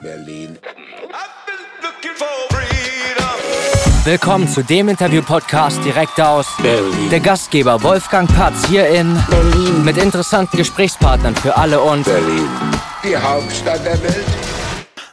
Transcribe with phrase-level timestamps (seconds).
[0.00, 0.58] Berlin.
[4.04, 7.10] Willkommen zu dem Interview-Podcast direkt aus Berlin.
[7.10, 9.84] der Gastgeber Wolfgang Patz hier in Berlin.
[9.84, 12.48] mit interessanten Gesprächspartnern für alle und Berlin.
[13.04, 14.24] Die Hauptstadt der Welt.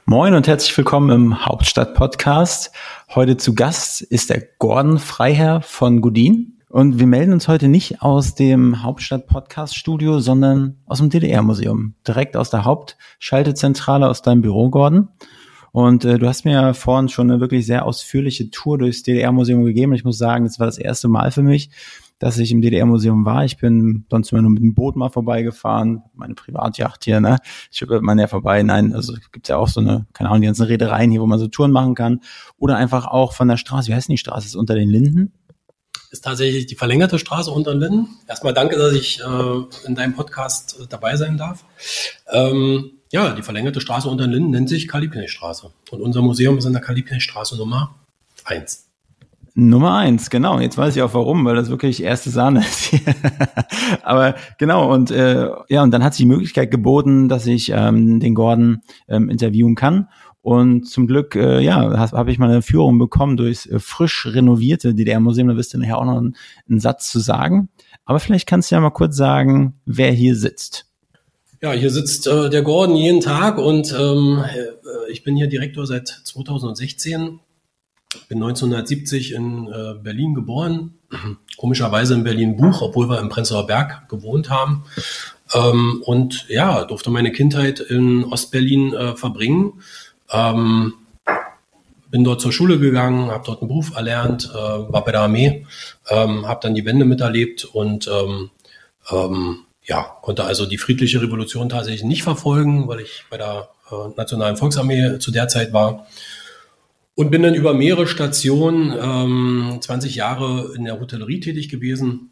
[0.05, 2.71] Moin und herzlich willkommen im Hauptstadt-Podcast.
[3.15, 6.54] Heute zu Gast ist der Gordon Freiherr von Gudin.
[6.75, 11.93] Und wir melden uns heute nicht aus dem Hauptstadt-Podcast-Studio, sondern aus dem DDR-Museum.
[12.05, 15.07] Direkt aus der Hauptschaltezentrale aus deinem Büro, Gordon.
[15.71, 19.63] Und äh, du hast mir ja vorhin schon eine wirklich sehr ausführliche Tour durchs DDR-Museum
[19.63, 19.93] gegeben.
[19.93, 21.69] Ich muss sagen, das war das erste Mal für mich,
[22.19, 23.45] dass ich im DDR-Museum war.
[23.45, 27.37] Ich bin sonst immer nur mit dem Boot mal vorbeigefahren, meine Privatjacht hier, ne?
[27.71, 28.61] Ich hüppe man ja vorbei.
[28.63, 31.39] Nein, also gibt's ja auch so eine, keine Ahnung, die ganzen Reedereien hier, wo man
[31.39, 32.19] so Touren machen kann.
[32.57, 33.87] Oder einfach auch von der Straße.
[33.87, 34.47] Wie heißt denn die Straße?
[34.47, 35.31] Ist unter den Linden?
[36.11, 38.07] Ist tatsächlich die verlängerte Straße unter den Linden.
[38.27, 41.65] Erstmal danke, dass ich äh, in deinem Podcast äh, dabei sein darf.
[42.31, 45.71] Ähm, ja, die verlängerte Straße unter den Linden nennt sich Karl-Liebknecht-Straße.
[45.91, 47.95] Und unser Museum ist in der Karl-Liebknecht-Straße Nummer
[48.45, 48.85] 1.
[49.57, 50.59] Nummer eins, genau.
[50.59, 52.93] Jetzt weiß ich auch warum, weil das wirklich erste Sahne ist.
[54.03, 58.19] Aber genau, und äh, ja, und dann hat sich die Möglichkeit geboten, dass ich ähm,
[58.19, 60.09] den Gordon ähm, interviewen kann.
[60.45, 64.27] Und zum Glück, äh, ja, habe hab ich mal eine Führung bekommen durchs äh, frisch
[64.27, 65.47] renovierte DDR-Museum.
[65.47, 66.35] Da wirst du nachher auch noch einen,
[66.69, 67.69] einen Satz zu sagen.
[68.05, 70.85] Aber vielleicht kannst du ja mal kurz sagen, wer hier sitzt.
[71.63, 75.87] Ja, hier sitzt äh, der Gordon jeden Tag und ähm, äh, ich bin hier Direktor
[75.87, 77.39] seit 2016.
[78.29, 80.93] Bin 1970 in äh, Berlin geboren.
[81.57, 84.83] Komischerweise in Berlin-Buch, obwohl wir im Prenzlauer Berg gewohnt haben.
[85.55, 89.81] Ähm, und ja, durfte meine Kindheit in Ostberlin äh, verbringen.
[90.31, 90.93] Ähm,
[92.09, 95.65] bin dort zur Schule gegangen, habe dort einen Beruf erlernt, äh, war bei der Armee,
[96.09, 98.51] ähm, habe dann die Wende miterlebt und ähm,
[99.11, 103.95] ähm, ja, konnte also die friedliche Revolution tatsächlich nicht verfolgen, weil ich bei der äh,
[104.15, 106.07] Nationalen Volksarmee zu der Zeit war.
[107.15, 112.31] Und bin dann über mehrere Stationen, ähm, 20 Jahre in der Hotellerie tätig gewesen.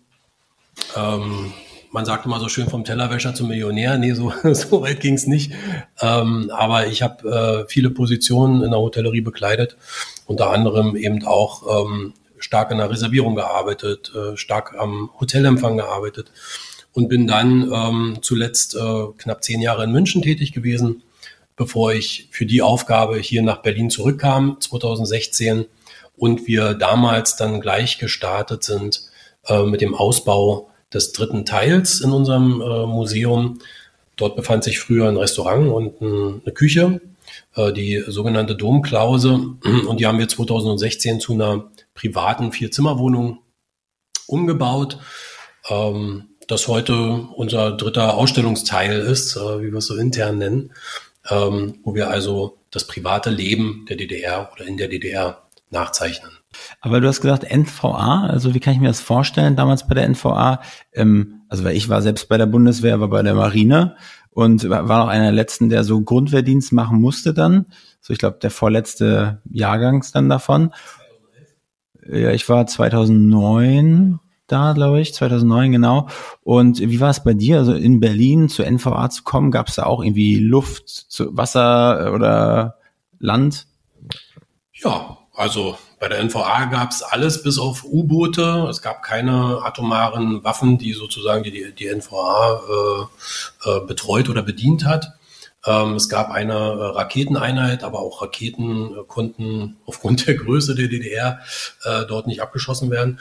[0.96, 1.54] Ähm,
[1.94, 3.98] man sagt immer so schön vom Tellerwäscher zum Millionär.
[3.98, 5.54] Nee, so, so weit ging es nicht.
[6.02, 9.78] Ähm, aber ich habe äh, viele Positionen in der Hotellerie bekleidet,
[10.26, 16.32] unter anderem eben auch ähm, stark in der Reservierung gearbeitet, äh, stark am Hotelempfang gearbeitet
[16.94, 21.04] und bin dann ähm, zuletzt äh, knapp zehn Jahre in München tätig gewesen,
[21.56, 25.66] bevor ich für die Aufgabe hier nach Berlin zurückkam, 2016,
[26.16, 29.02] und wir damals dann gleich gestartet sind
[29.48, 33.60] äh, mit dem Ausbau des dritten Teils in unserem äh, Museum.
[34.16, 37.02] Dort befand sich früher ein Restaurant und ein, eine Küche,
[37.56, 39.34] äh, die sogenannte Domklause.
[39.88, 43.40] Und die haben wir 2016 zu einer privaten Vier-Zimmer-Wohnung
[44.28, 45.00] umgebaut.
[45.70, 46.94] Ähm, das heute
[47.36, 50.74] unser dritter Ausstellungsteil ist, äh, wie wir es so intern nennen,
[51.30, 56.32] ähm, wo wir also das private Leben der DDR oder in der DDR nachzeichnen.
[56.82, 60.08] Aber du hast gesagt NVA, also wie kann ich mir das vorstellen damals bei der
[60.08, 60.62] NVA?
[60.94, 63.96] Ähm, also weil ich war selbst bei der Bundeswehr, war bei der Marine
[64.32, 67.68] und war auch einer der letzten, der so Grundwehrdienst machen musste dann.
[68.02, 70.74] So ich glaube der vorletzte Jahrgangs dann davon.
[72.06, 76.08] Ja, ich war 2009 da, glaube ich, 2009 genau.
[76.42, 77.60] Und wie war es bei dir?
[77.60, 82.76] Also in Berlin zur NVA zu kommen, gab es da auch irgendwie Luft, Wasser oder
[83.20, 83.68] Land?
[84.74, 88.68] Ja, also bei der NVA gab es alles bis auf U-Boote.
[88.70, 92.62] Es gab keine atomaren Waffen, die sozusagen die, die NVA
[93.66, 95.14] äh, äh, betreut oder bedient hat.
[95.66, 100.88] Ähm, es gab eine äh, Raketeneinheit, aber auch Raketen äh, konnten aufgrund der Größe der
[100.88, 101.40] DDR
[101.84, 103.20] äh, dort nicht abgeschossen werden.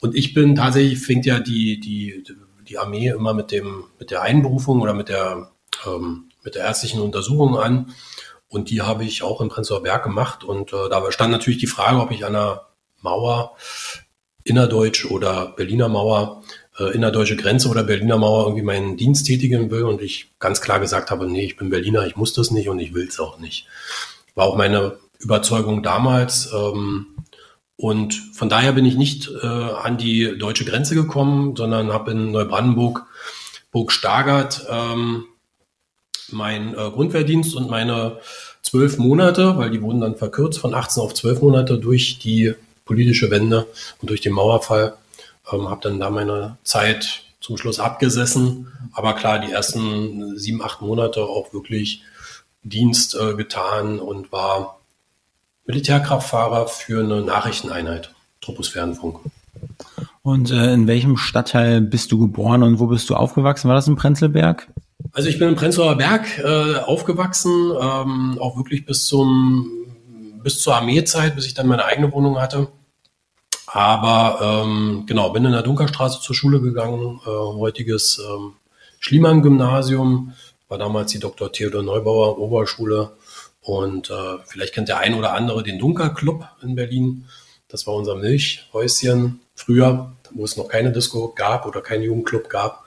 [0.00, 2.24] Und ich bin tatsächlich, fängt ja die, die,
[2.68, 5.50] die Armee immer mit dem, mit der Einberufung oder mit der,
[5.86, 7.94] ähm, mit der ärztlichen Untersuchung an.
[8.54, 10.44] Und die habe ich auch in Prenzlauer Berg gemacht.
[10.44, 12.66] Und äh, da stand natürlich die Frage, ob ich an der
[13.02, 13.56] Mauer,
[14.44, 16.42] innerdeutsch oder Berliner Mauer,
[16.78, 19.82] äh, innerdeutsche Grenze oder Berliner Mauer irgendwie meinen Dienst tätigen will.
[19.82, 22.78] Und ich ganz klar gesagt habe, nee, ich bin Berliner, ich muss das nicht und
[22.78, 23.66] ich will es auch nicht.
[24.34, 26.52] War auch meine Überzeugung damals.
[26.54, 27.06] Ähm,
[27.76, 32.30] und von daher bin ich nicht äh, an die deutsche Grenze gekommen, sondern habe in
[32.30, 33.04] Neubrandenburg,
[33.72, 35.26] Burg Stargard, ähm,
[36.30, 38.18] mein äh, Grundwehrdienst und meine
[38.62, 43.30] zwölf Monate, weil die wurden dann verkürzt von 18 auf zwölf Monate durch die politische
[43.30, 43.66] Wende
[44.00, 44.94] und durch den Mauerfall,
[45.52, 48.68] ähm, habe dann da meine Zeit zum Schluss abgesessen.
[48.92, 52.02] Aber klar, die ersten sieben, acht Monate auch wirklich
[52.62, 54.80] Dienst äh, getan und war
[55.66, 59.20] Militärkraftfahrer für eine Nachrichteneinheit, Troposphärenfunk.
[60.22, 63.68] Und äh, in welchem Stadtteil bist du geboren und wo bist du aufgewachsen?
[63.68, 64.66] War das in Prenzlberg?
[65.12, 69.84] Also ich bin in Prenzlauer Berg äh, aufgewachsen, ähm, auch wirklich bis zum
[70.42, 72.68] bis zur Armeezeit, bis ich dann meine eigene Wohnung hatte.
[73.66, 78.52] Aber ähm, genau, bin in der Dunkerstraße zur Schule gegangen, äh, heutiges ähm,
[79.00, 80.34] Schliemann-Gymnasium,
[80.68, 81.50] war damals die Dr.
[81.50, 83.12] Theodor Neubauer Oberschule.
[83.62, 87.24] Und äh, vielleicht kennt der ein oder andere den Dunkerclub in Berlin.
[87.68, 92.84] Das war unser Milchhäuschen früher, wo es noch keine Disco gab oder keinen Jugendclub gab.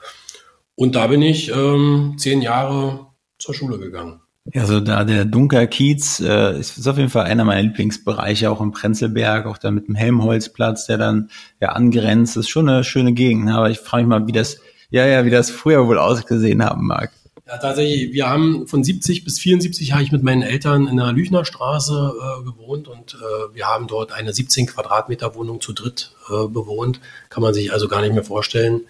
[0.78, 4.20] Und da bin ich ähm, zehn Jahre zur Schule gegangen.
[4.54, 8.60] Ja, so da der Dunkerkiez äh, ist, ist auf jeden Fall einer meiner Lieblingsbereiche, auch
[8.60, 11.30] im Prenzlberg, auch da mit dem Helmholtzplatz, der dann
[11.60, 12.36] ja angrenzt.
[12.36, 13.56] Das ist schon eine schöne Gegend, ne?
[13.56, 16.86] aber ich frage mich mal, wie das, ja, ja, wie das früher wohl ausgesehen haben
[16.86, 17.10] mag.
[17.44, 21.10] Ja, tatsächlich, wir haben von 70 bis 74 habe ich mit meinen Eltern in der
[21.12, 26.46] Lüchnerstraße äh, gewohnt und äh, wir haben dort eine 17 Quadratmeter Wohnung zu dritt äh,
[26.46, 27.00] bewohnt.
[27.30, 28.82] Kann man sich also gar nicht mehr vorstellen.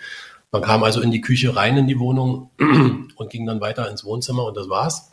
[0.50, 2.50] Man kam also in die Küche rein in die Wohnung
[3.16, 5.12] und ging dann weiter ins Wohnzimmer und das war's.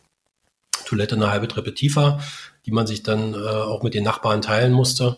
[0.85, 2.19] Toilette eine halbe Treppe tiefer,
[2.65, 5.17] die man sich dann äh, auch mit den Nachbarn teilen musste.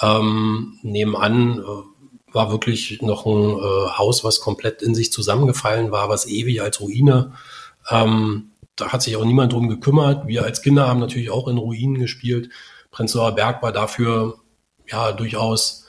[0.00, 6.08] Ähm, nebenan äh, war wirklich noch ein äh, Haus, was komplett in sich zusammengefallen war,
[6.08, 7.32] was ewig als Ruine.
[7.90, 10.26] Ähm, da hat sich auch niemand drum gekümmert.
[10.26, 12.50] Wir als Kinder haben natürlich auch in Ruinen gespielt.
[12.90, 14.38] Prenzlauer Berg war dafür
[14.86, 15.86] ja durchaus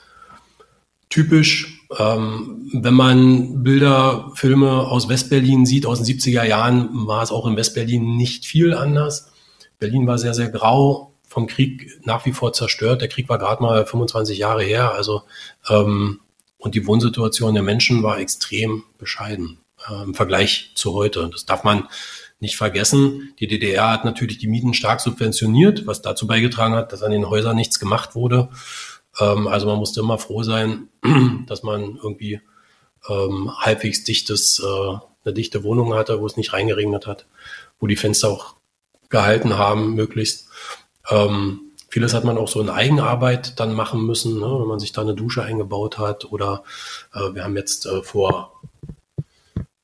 [1.10, 1.77] typisch.
[1.96, 7.46] Ähm, wenn man Bilder, Filme aus Westberlin sieht, aus den 70er Jahren, war es auch
[7.46, 9.32] in Westberlin nicht viel anders.
[9.78, 13.00] Berlin war sehr, sehr grau, vom Krieg nach wie vor zerstört.
[13.00, 14.92] Der Krieg war gerade mal 25 Jahre her.
[14.92, 15.22] Also
[15.68, 16.20] ähm,
[16.58, 19.58] und die Wohnsituation der Menschen war extrem bescheiden
[19.88, 21.28] äh, im Vergleich zu heute.
[21.32, 21.88] Das darf man
[22.40, 23.34] nicht vergessen.
[23.38, 27.28] Die DDR hat natürlich die Mieten stark subventioniert, was dazu beigetragen hat, dass an den
[27.28, 28.48] Häusern nichts gemacht wurde.
[29.20, 30.88] Ähm, also man musste immer froh sein,
[31.46, 32.40] dass man irgendwie
[33.08, 37.26] ähm, halbwegs dichtes, äh, eine dichte Wohnung hatte, wo es nicht reingeregnet hat,
[37.80, 38.56] wo die Fenster auch
[39.08, 40.48] gehalten haben, möglichst.
[41.10, 44.92] Ähm, vieles hat man auch so in Eigenarbeit dann machen müssen, ne, wenn man sich
[44.92, 46.30] da eine Dusche eingebaut hat.
[46.30, 46.62] Oder
[47.14, 48.60] äh, wir haben jetzt äh, vor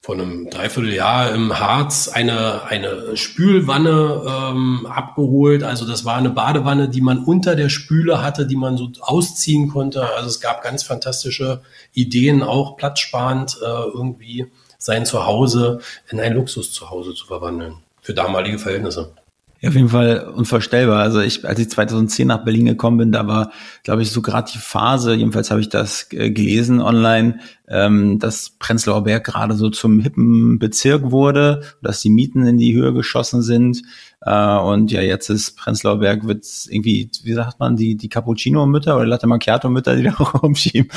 [0.05, 5.62] vor einem Dreivierteljahr im Harz eine, eine Spülwanne ähm, abgeholt.
[5.62, 9.71] Also das war eine Badewanne, die man unter der Spüle hatte, die man so ausziehen
[9.71, 10.03] konnte.
[10.15, 11.62] Also es gab ganz fantastische
[11.95, 15.81] Ideen, auch platzsparend äh, irgendwie sein Zuhause
[16.11, 17.77] in ein Luxuszuhause zu verwandeln.
[18.03, 19.15] Für damalige Verhältnisse.
[19.65, 21.01] Ja, auf jeden Fall unvorstellbar.
[21.01, 23.51] Also ich, als ich 2010 nach Berlin gekommen bin, da war,
[23.83, 28.51] glaube ich, so gerade die Phase, jedenfalls habe ich das äh, gelesen online, ähm, dass
[28.59, 33.41] Prenzlauer Berg gerade so zum hippen Bezirk wurde, dass die Mieten in die Höhe geschossen
[33.41, 33.83] sind.
[34.21, 38.97] Äh, und ja, jetzt ist Prenzlauer Berg wird irgendwie, wie sagt man, die, die Cappuccino-Mütter
[38.97, 40.91] oder Latte Macchiato-Mütter, die da rumschieben.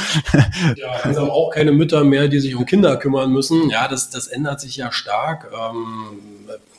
[0.75, 3.69] Ja, also auch keine Mütter mehr, die sich um Kinder kümmern müssen.
[3.69, 5.49] Ja, das, das ändert sich ja stark.
[5.53, 6.17] Ähm,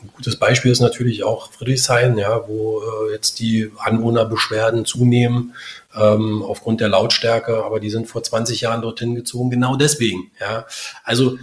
[0.02, 5.54] ein gutes Beispiel ist natürlich auch Friedrichshain, ja, wo äh, jetzt die Anwohnerbeschwerden zunehmen
[5.94, 10.30] ähm, aufgrund der Lautstärke, aber die sind vor 20 Jahren dorthin gezogen, genau deswegen.
[10.40, 10.66] Ja.
[11.04, 11.38] Also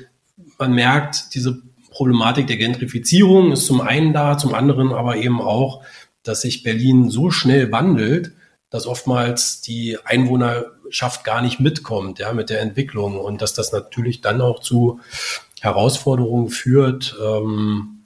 [0.58, 1.62] man merkt, diese
[1.92, 5.84] Problematik der Gentrifizierung ist zum einen da, zum anderen aber eben auch,
[6.24, 8.34] dass sich Berlin so schnell wandelt,
[8.70, 14.22] dass oftmals die Einwohnerschaft gar nicht mitkommt, ja, mit der Entwicklung und dass das natürlich
[14.22, 15.00] dann auch zu
[15.62, 17.16] Herausforderungen führt.
[17.24, 18.04] Ähm,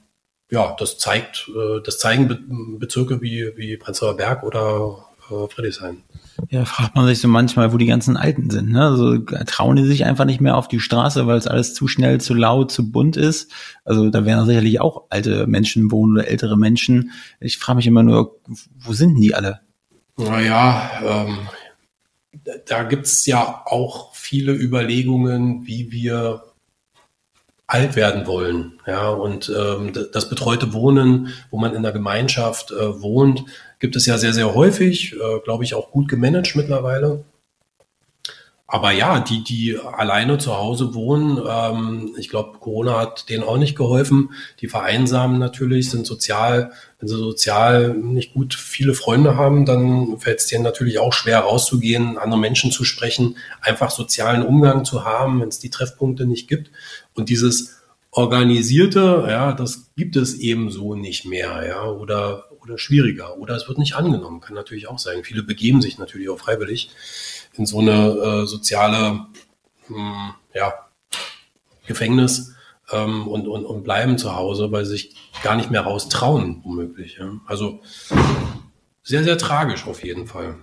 [0.52, 6.04] ja, das zeigt, äh, das zeigen Bezirke wie, wie Prenzlauer Berg oder äh, Friedrichshain.
[6.50, 8.72] Ja, fragt man sich so manchmal, wo die ganzen Alten sind.
[8.72, 8.84] Ne?
[8.84, 12.22] Also trauen die sich einfach nicht mehr auf die Straße, weil es alles zu schnell,
[12.22, 13.52] zu laut, zu bunt ist.
[13.84, 17.12] Also da werden sicherlich auch alte Menschen wohnen oder ältere Menschen.
[17.40, 18.40] Ich frage mich immer nur,
[18.78, 19.62] wo sind denn die alle?
[20.18, 21.38] Naja, ähm,
[22.68, 26.44] da gibt's ja auch viele Überlegungen, wie wir
[27.70, 28.80] alt werden wollen.
[28.88, 33.46] Ja, und ähm, das betreute Wohnen, wo man in der Gemeinschaft äh, wohnt,
[33.78, 37.24] gibt es ja sehr, sehr häufig, äh, glaube ich, auch gut gemanagt mittlerweile.
[38.72, 43.58] Aber ja, die, die alleine zu Hause wohnen, ähm, ich glaube, Corona hat denen auch
[43.58, 44.30] nicht geholfen.
[44.62, 50.40] Die vereinsamen natürlich, sind sozial, wenn sie sozial nicht gut viele Freunde haben, dann fällt
[50.40, 55.42] es denen natürlich auch schwer rauszugehen, andere Menschen zu sprechen, einfach sozialen Umgang zu haben,
[55.42, 56.70] wenn es die Treffpunkte nicht gibt.
[57.20, 63.38] Und dieses organisierte, ja, das gibt es eben so nicht mehr, ja, oder, oder schwieriger,
[63.38, 65.24] oder es wird nicht angenommen, kann natürlich auch sein.
[65.24, 66.90] Viele begeben sich natürlich auch freiwillig
[67.54, 69.28] in so eine äh, soziale
[69.90, 70.74] mh, hm, ja,
[71.86, 72.56] Gefängnis
[72.92, 76.62] ähm, und, und, und bleiben zu Hause, weil sie sich gar nicht mehr raus trauen,
[76.64, 77.18] womöglich.
[77.20, 77.40] Ja.
[77.46, 77.82] Also
[79.04, 80.56] sehr, sehr tragisch auf jeden Fall.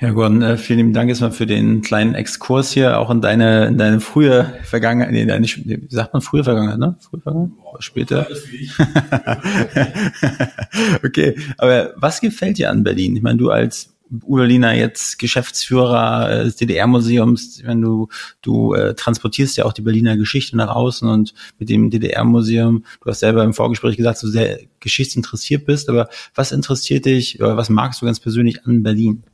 [0.00, 3.66] Ja, Gordon, äh, vielen lieben Dank erstmal für den kleinen Exkurs hier, auch in deine,
[3.66, 6.96] in deine frühe Vergangenheit, nee, deine, wie sagt man frühe Vergangenheit, ne?
[7.00, 7.58] Frühe Vergangenheit?
[7.62, 8.26] Boah, später?
[11.04, 13.16] okay, aber was gefällt dir an Berlin?
[13.16, 18.08] Ich meine, du als Berliner jetzt Geschäftsführer äh, des DDR-Museums, wenn du
[18.42, 23.10] du äh, transportierst ja auch die Berliner Geschichte nach außen und mit dem DDR-Museum, du
[23.10, 27.70] hast selber im Vorgespräch gesagt, du sehr geschichtsinteressiert bist, aber was interessiert dich oder was
[27.70, 29.24] magst du ganz persönlich an Berlin?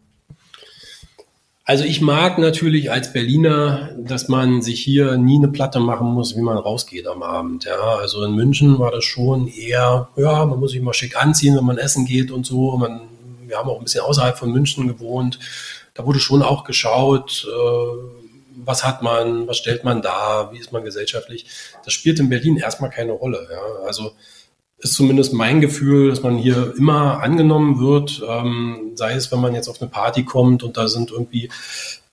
[1.71, 6.35] Also ich mag natürlich als Berliner, dass man sich hier nie eine Platte machen muss,
[6.35, 7.65] wie man rausgeht am Abend.
[7.65, 11.57] Ja, also in München war das schon eher, ja, man muss sich mal schick anziehen,
[11.57, 12.77] wenn man essen geht und so.
[12.77, 13.03] Man,
[13.47, 15.39] wir haben auch ein bisschen außerhalb von München gewohnt.
[15.95, 20.73] Da wurde schon auch geschaut, äh, was hat man, was stellt man da, wie ist
[20.73, 21.47] man gesellschaftlich.
[21.85, 23.47] Das spielt in Berlin erstmal keine Rolle.
[23.49, 24.11] Ja, also
[24.81, 29.55] ist zumindest mein Gefühl, dass man hier immer angenommen wird, ähm, sei es, wenn man
[29.55, 31.51] jetzt auf eine Party kommt und da sind irgendwie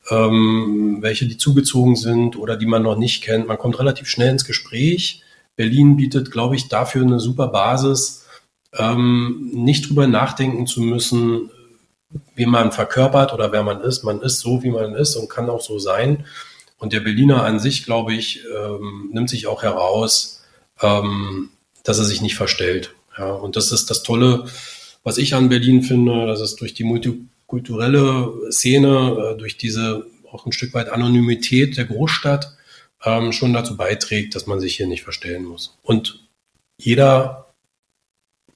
[0.10, 3.48] ähm, welche, die zugezogen sind oder die man noch nicht kennt.
[3.48, 5.24] Man kommt relativ schnell ins Gespräch.
[5.56, 8.26] Berlin bietet, glaube ich, dafür eine super Basis,
[8.74, 11.50] ähm, nicht drüber nachdenken zu müssen,
[12.36, 14.04] wie man verkörpert oder wer man ist.
[14.04, 16.26] Man ist so, wie man ist und kann auch so sein.
[16.78, 20.44] Und der Berliner an sich, glaube ich, ähm, nimmt sich auch heraus,
[20.82, 21.50] ähm,
[21.88, 22.94] dass er sich nicht verstellt.
[23.18, 24.46] Ja, und das ist das Tolle,
[25.04, 30.46] was ich an Berlin finde, dass es durch die multikulturelle Szene, äh, durch diese auch
[30.46, 32.54] ein Stück weit Anonymität der Großstadt
[33.06, 35.78] ähm, schon dazu beiträgt, dass man sich hier nicht verstellen muss.
[35.82, 36.28] Und
[36.78, 37.54] jeder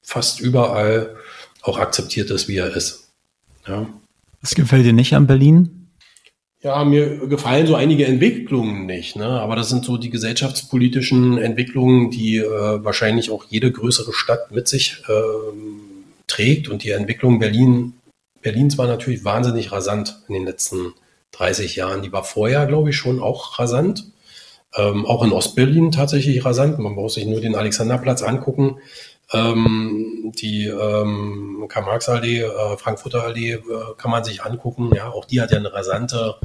[0.01, 1.15] fast überall
[1.61, 3.13] auch akzeptiert ist, wie er ist.
[3.65, 3.87] Ja.
[4.41, 5.80] Was gefällt dir nicht an Berlin?
[6.63, 9.25] Ja, mir gefallen so einige Entwicklungen nicht, ne?
[9.25, 14.67] aber das sind so die gesellschaftspolitischen Entwicklungen, die äh, wahrscheinlich auch jede größere Stadt mit
[14.67, 15.11] sich äh,
[16.27, 16.69] trägt.
[16.69, 17.93] Und die Entwicklung Berlin,
[18.43, 20.93] Berlins war natürlich wahnsinnig rasant in den letzten
[21.31, 22.03] 30 Jahren.
[22.03, 24.11] Die war vorher, glaube ich, schon auch rasant.
[24.75, 26.77] Ähm, auch in Ostberlin tatsächlich rasant.
[26.77, 28.77] Man braucht sich nur den Alexanderplatz angucken.
[29.33, 33.59] Ähm, die ähm, Karl-Marx-Allee, äh, Frankfurter Allee äh,
[33.97, 34.91] kann man sich angucken.
[34.95, 36.35] Ja, auch die hat ja eine rasante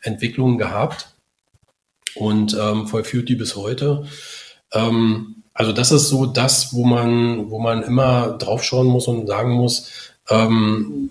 [0.00, 1.14] Entwicklung gehabt
[2.14, 4.04] und ähm, vollführt die bis heute.
[4.72, 9.52] Ähm, also das ist so das, wo man, wo man immer draufschauen muss und sagen
[9.52, 9.90] muss,
[10.30, 11.10] ähm,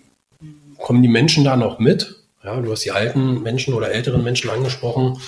[0.77, 2.15] kommen die Menschen da noch mit?
[2.43, 5.19] Ja, du hast die alten Menschen oder älteren Menschen angesprochen.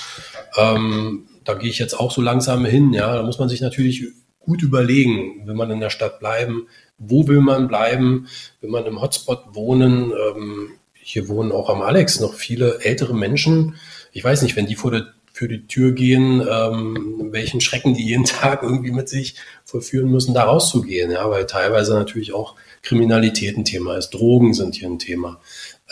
[0.58, 2.93] Ähm, da gehe ich jetzt auch so langsam hin.
[2.93, 4.08] Ja, da muss man sich natürlich
[4.51, 6.67] gut überlegen, will man in der Stadt bleiben,
[6.98, 8.27] wo will man bleiben,
[8.60, 10.12] will man im Hotspot wohnen.
[10.12, 13.75] Ähm, hier wohnen auch am Alex noch viele ältere Menschen.
[14.12, 18.05] Ich weiß nicht, wenn die vor der für die Tür gehen, ähm, welchen Schrecken die
[18.05, 23.58] jeden Tag irgendwie mit sich vollführen müssen, da rauszugehen, ja, weil teilweise natürlich auch Kriminalität
[23.58, 25.39] ein Thema ist, Drogen sind hier ein Thema.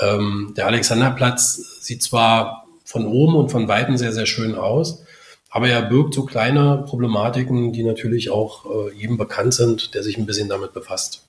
[0.02, 5.06] Ähm, der Alexanderplatz sieht zwar von oben und von Weitem sehr, sehr schön aus,
[5.50, 10.18] aber er birgt so kleine Problematiken, die natürlich auch äh, jedem bekannt sind, der sich
[10.18, 11.28] ein bisschen damit befasst.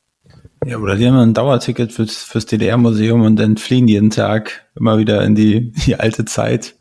[0.67, 4.99] Ja, oder die haben ein Dauerticket fürs, fürs DDR-Museum und dann fliegen jeden Tag immer
[4.99, 6.75] wieder in die, die alte Zeit.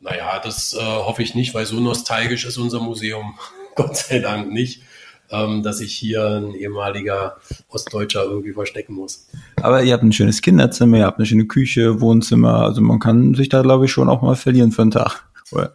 [0.00, 3.34] Naja, das äh, hoffe ich nicht, weil so nostalgisch ist unser Museum
[3.74, 4.82] Gott sei Dank nicht,
[5.30, 7.36] ähm, dass sich hier ein ehemaliger
[7.68, 9.28] Ostdeutscher irgendwie verstecken muss.
[9.56, 13.34] Aber ihr habt ein schönes Kinderzimmer, ihr habt eine schöne Küche, Wohnzimmer, also man kann
[13.34, 15.24] sich da, glaube ich, schon auch mal verlieren für einen Tag.
[15.52, 15.74] Oder?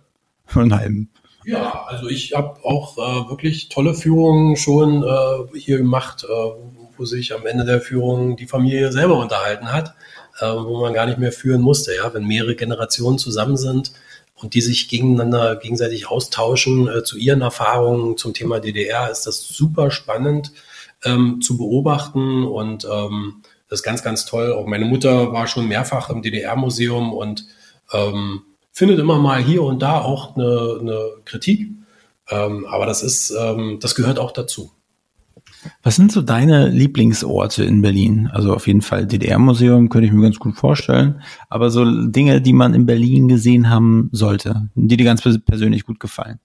[0.54, 1.10] Einen halben.
[1.46, 6.28] Ja, also ich habe auch äh, wirklich tolle Führungen schon äh, hier gemacht, äh,
[6.98, 9.94] wo sich am Ende der Führung die Familie selber unterhalten hat,
[10.40, 11.96] äh, wo man gar nicht mehr führen musste.
[11.96, 13.92] Ja, wenn mehrere Generationen zusammen sind
[14.36, 19.48] und die sich gegeneinander gegenseitig austauschen äh, zu ihren Erfahrungen zum Thema DDR, ist das
[19.48, 20.52] super spannend
[21.04, 24.52] ähm, zu beobachten und ähm, das ist ganz, ganz toll.
[24.54, 27.46] Auch meine Mutter war schon mehrfach im DDR-Museum und
[27.94, 28.44] ähm,
[28.76, 31.70] findet immer mal hier und da auch eine, eine Kritik.
[32.30, 34.72] Ähm, aber das ist, ähm, das gehört auch dazu.
[35.82, 38.30] Was sind so deine Lieblingsorte in Berlin?
[38.32, 41.22] Also auf jeden Fall DDR-Museum könnte ich mir ganz gut vorstellen.
[41.50, 46.00] Aber so Dinge, die man in Berlin gesehen haben sollte, die dir ganz persönlich gut
[46.00, 46.40] gefallen.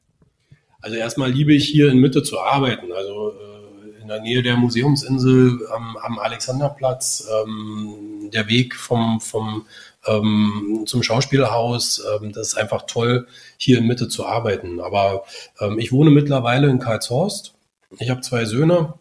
[0.81, 2.93] Also erstmal liebe ich hier in Mitte zu arbeiten.
[2.97, 9.67] Also äh, in der Nähe der Museumsinsel am, am Alexanderplatz, ähm, der Weg vom, vom
[10.07, 12.03] ähm, zum Schauspielhaus.
[12.21, 13.27] Ähm, das ist einfach toll,
[13.57, 14.81] hier in Mitte zu arbeiten.
[14.81, 15.25] Aber
[15.61, 17.55] ähm, ich wohne mittlerweile in Karlshorst.
[17.99, 18.95] Ich habe zwei Söhne,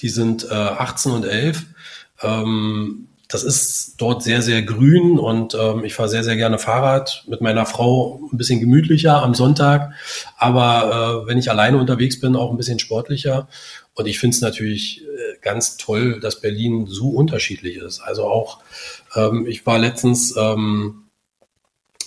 [0.00, 1.64] die sind äh, 18 und 11.
[2.22, 7.24] Ähm, das ist dort sehr, sehr grün und ähm, ich fahre sehr, sehr gerne Fahrrad
[7.26, 9.94] mit meiner Frau ein bisschen gemütlicher am Sonntag,
[10.36, 13.48] aber äh, wenn ich alleine unterwegs bin, auch ein bisschen sportlicher.
[13.94, 18.00] Und ich finde es natürlich äh, ganz toll, dass Berlin so unterschiedlich ist.
[18.00, 18.60] Also auch,
[19.14, 21.04] ähm, ich war letztens, ähm,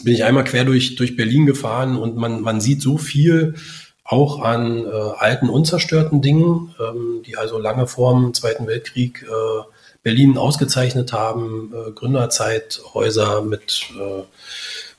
[0.04, 3.56] bin ich einmal quer durch, durch Berlin gefahren und man, man sieht so viel
[4.04, 9.64] auch an äh, alten, unzerstörten Dingen, ähm, die also lange vor dem Zweiten Weltkrieg äh,
[10.04, 11.74] Berlin ausgezeichnet haben.
[11.74, 14.24] Äh, Gründerzeithäuser mit, äh,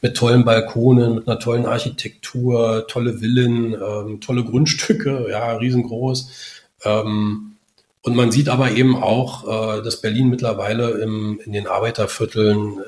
[0.02, 6.55] mit tollen Balkonen, mit einer tollen Architektur, tolle Villen, ähm, tolle Grundstücke, ja, riesengroß.
[6.87, 7.57] Ähm,
[8.02, 12.83] und man sieht aber eben auch, äh, dass Berlin mittlerweile im, in den Arbeitervierteln äh,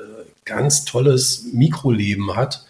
[0.45, 2.65] ganz tolles Mikroleben hat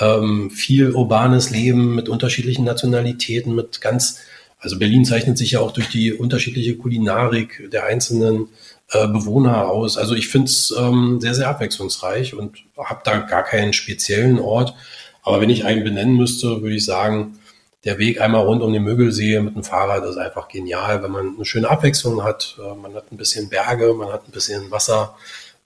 [0.00, 4.20] ähm, viel urbanes Leben mit unterschiedlichen Nationalitäten, mit ganz,
[4.58, 8.48] also Berlin zeichnet sich ja auch durch die unterschiedliche Kulinarik der einzelnen
[8.90, 9.96] äh, Bewohner aus.
[9.96, 14.74] Also ich finde es ähm, sehr, sehr abwechslungsreich und habe da gar keinen speziellen Ort.
[15.22, 17.38] Aber wenn ich einen benennen müsste, würde ich sagen,
[17.84, 21.34] der Weg einmal rund um den Mögelsee mit dem Fahrrad ist einfach genial, wenn man
[21.34, 22.56] eine schöne Abwechslung hat.
[22.58, 25.14] Äh, man hat ein bisschen Berge, man hat ein bisschen Wasser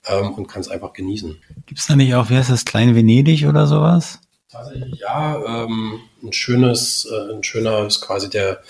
[0.08, 1.36] ähm, und kann es einfach genießen.
[1.66, 4.18] Gibt es da nicht auch, wie heißt das, Klein Venedig oder sowas?
[4.50, 5.64] Tatsächlich ja.
[5.64, 8.62] Ähm, ein schönes, äh, ein schöner ist quasi der,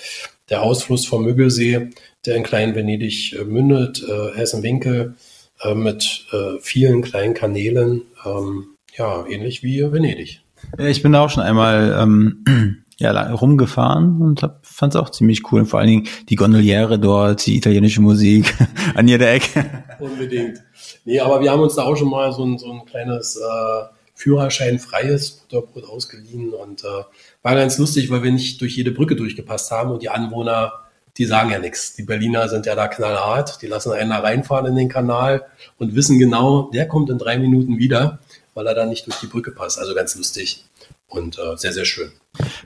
[0.51, 1.91] der Ausfluss vom Müggelsee,
[2.27, 5.15] der in Klein Venedig äh, mündet, äh, Hessenwinkel
[5.63, 8.03] äh, mit äh, vielen kleinen Kanälen.
[8.27, 10.41] Ähm, ja, ähnlich wie Venedig.
[10.77, 15.61] Ja, ich bin auch schon einmal ähm, ja, rumgefahren und fand es auch ziemlich cool.
[15.61, 18.53] Und vor allen Dingen die Gondoliere dort, die italienische Musik
[18.95, 19.65] an jeder Ecke.
[20.01, 20.63] Unbedingt.
[21.05, 23.85] Nee, aber wir haben uns da auch schon mal so ein, so ein kleines äh,
[24.15, 27.05] Führerschein freies Butterbrot ausgeliehen und äh,
[27.43, 30.73] war ganz lustig, weil wir nicht durch jede Brücke durchgepasst haben und die Anwohner,
[31.17, 31.95] die sagen ja nichts.
[31.95, 35.47] Die Berliner sind ja da knallhart, die lassen einen da reinfahren in den Kanal
[35.79, 38.19] und wissen genau, der kommt in drei Minuten wieder,
[38.55, 39.79] weil er da nicht durch die Brücke passt.
[39.79, 40.68] Also ganz lustig
[41.09, 42.11] und äh, sehr, sehr schön.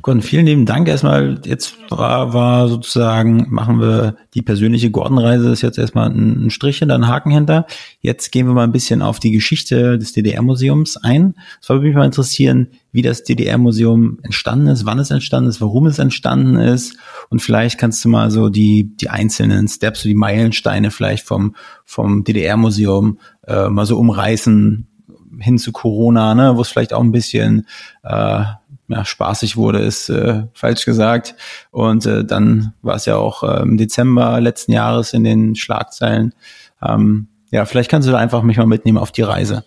[0.03, 1.41] Gordon, vielen lieben Dank erstmal.
[1.45, 6.79] Jetzt war, war sozusagen, machen wir die persönliche Gordon-Reise, ist jetzt erstmal ein, ein Strich
[6.79, 7.67] hinter, ein Haken hinter.
[8.01, 11.35] Jetzt gehen wir mal ein bisschen auf die Geschichte des DDR-Museums ein.
[11.61, 15.87] Es würde mich mal interessieren, wie das DDR-Museum entstanden ist, wann es entstanden ist, warum
[15.87, 16.97] es entstanden ist.
[17.31, 21.55] Und vielleicht kannst du mal so die, die einzelnen Steps, so die Meilensteine vielleicht vom,
[21.85, 24.89] vom DDR-Museum äh, mal so umreißen,
[25.39, 27.67] hin zu Corona, ne, wo es vielleicht auch ein bisschen
[28.03, 28.45] äh,
[28.89, 31.35] ja, spaßig wurde, ist äh, falsch gesagt.
[31.71, 36.35] Und äh, dann war es ja auch äh, im Dezember letzten Jahres in den Schlagzeilen.
[36.83, 39.65] Ähm, ja, vielleicht kannst du da einfach mich mal mitnehmen auf die Reise.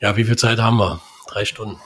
[0.00, 1.00] Ja, wie viel Zeit haben wir?
[1.28, 1.76] Drei Stunden.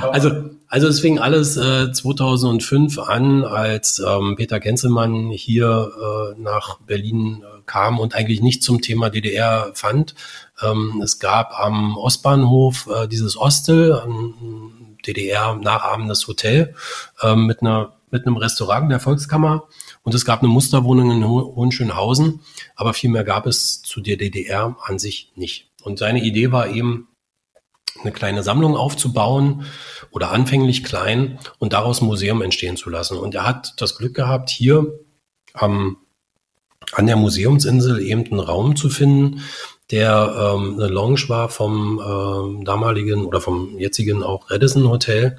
[0.00, 0.30] Also,
[0.68, 5.90] also es fing alles äh, 2005 an, als ähm, Peter Genzelmann hier
[6.36, 10.14] äh, nach Berlin äh, kam und eigentlich nicht zum Thema DDR fand.
[10.62, 16.74] Ähm, es gab am Ostbahnhof äh, dieses Ostel, ein DDR nachahmendes Hotel
[17.22, 19.68] äh, mit einer mit einem Restaurant der Volkskammer
[20.02, 22.40] und es gab eine Musterwohnung in Hohenschönhausen,
[22.74, 25.70] aber viel mehr gab es zu der DDR an sich nicht.
[25.84, 27.06] Und seine Idee war eben,
[28.02, 29.64] eine kleine Sammlung aufzubauen
[30.10, 33.18] oder anfänglich klein und daraus ein Museum entstehen zu lassen.
[33.18, 34.86] Und er hat das Glück gehabt, hier
[35.52, 35.98] am,
[36.92, 39.42] an der Museumsinsel eben einen Raum zu finden,
[39.90, 45.38] der ähm, eine Lounge war vom ähm, damaligen oder vom jetzigen auch Redison Hotel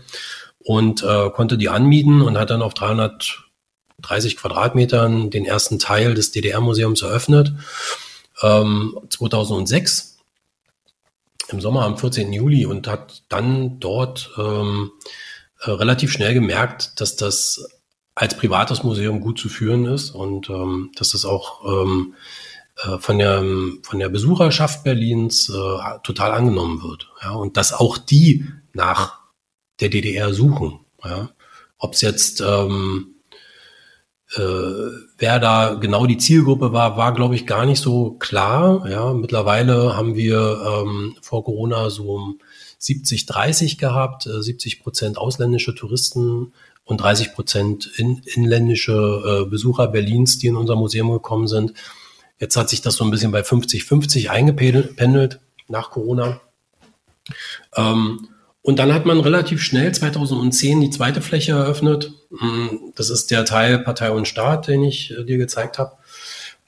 [0.60, 6.32] und äh, konnte die anmieten und hat dann auf 330 Quadratmetern den ersten Teil des
[6.32, 7.54] DDR-Museums eröffnet.
[8.42, 10.18] Ähm, 2006
[11.50, 12.32] im Sommer am 14.
[12.32, 14.92] Juli und hat dann dort ähm,
[15.62, 17.68] äh, relativ schnell gemerkt, dass das
[18.16, 22.20] als privates Museum gut zu führen ist und ähm, dass das auch ähm, äh,
[23.00, 23.44] von, der,
[23.84, 27.10] von der Besucherschaft Berlins äh, total angenommen wird.
[27.22, 29.20] Ja, und dass auch die nach
[29.80, 30.80] der DDR suchen.
[31.04, 31.30] Ja.
[31.78, 33.12] Ob es jetzt ähm,
[34.36, 34.42] äh,
[35.18, 38.90] wer da genau die Zielgruppe war, war, glaube ich, gar nicht so klar.
[38.90, 42.36] Ja, mittlerweile haben wir ähm, vor Corona so
[42.78, 46.54] 70, 30 gehabt, äh, 70 Prozent ausländische Touristen
[46.86, 51.74] und 30 Prozent in, inländische äh, Besucher Berlins, die in unser Museum gekommen sind.
[52.42, 56.42] Jetzt hat sich das so ein bisschen bei 50, 50 eingependelt nach Corona.
[57.78, 58.28] Ähm,
[58.64, 62.12] und dann hat man relativ schnell 2010 die zweite Fläche eröffnet.
[62.32, 65.94] Mm, das ist der Teil Partei und Staat, den ich äh, dir gezeigt habe.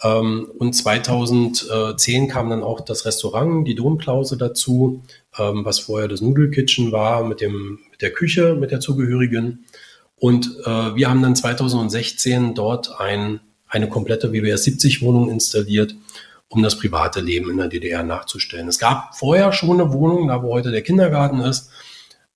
[0.04, 5.02] Ähm, und 2010 kam dann auch das Restaurant, die Domklause dazu,
[5.40, 9.66] ähm, was vorher das Nudelkitchen war mit, dem, mit der Küche, mit der zugehörigen.
[10.18, 13.40] Und äh, wir haben dann 2016 dort ein,
[13.74, 15.96] eine komplette WBS 70 Wohnung installiert,
[16.48, 18.68] um das private Leben in der DDR nachzustellen.
[18.68, 21.70] Es gab vorher schon eine Wohnung, da wo heute der Kindergarten ist.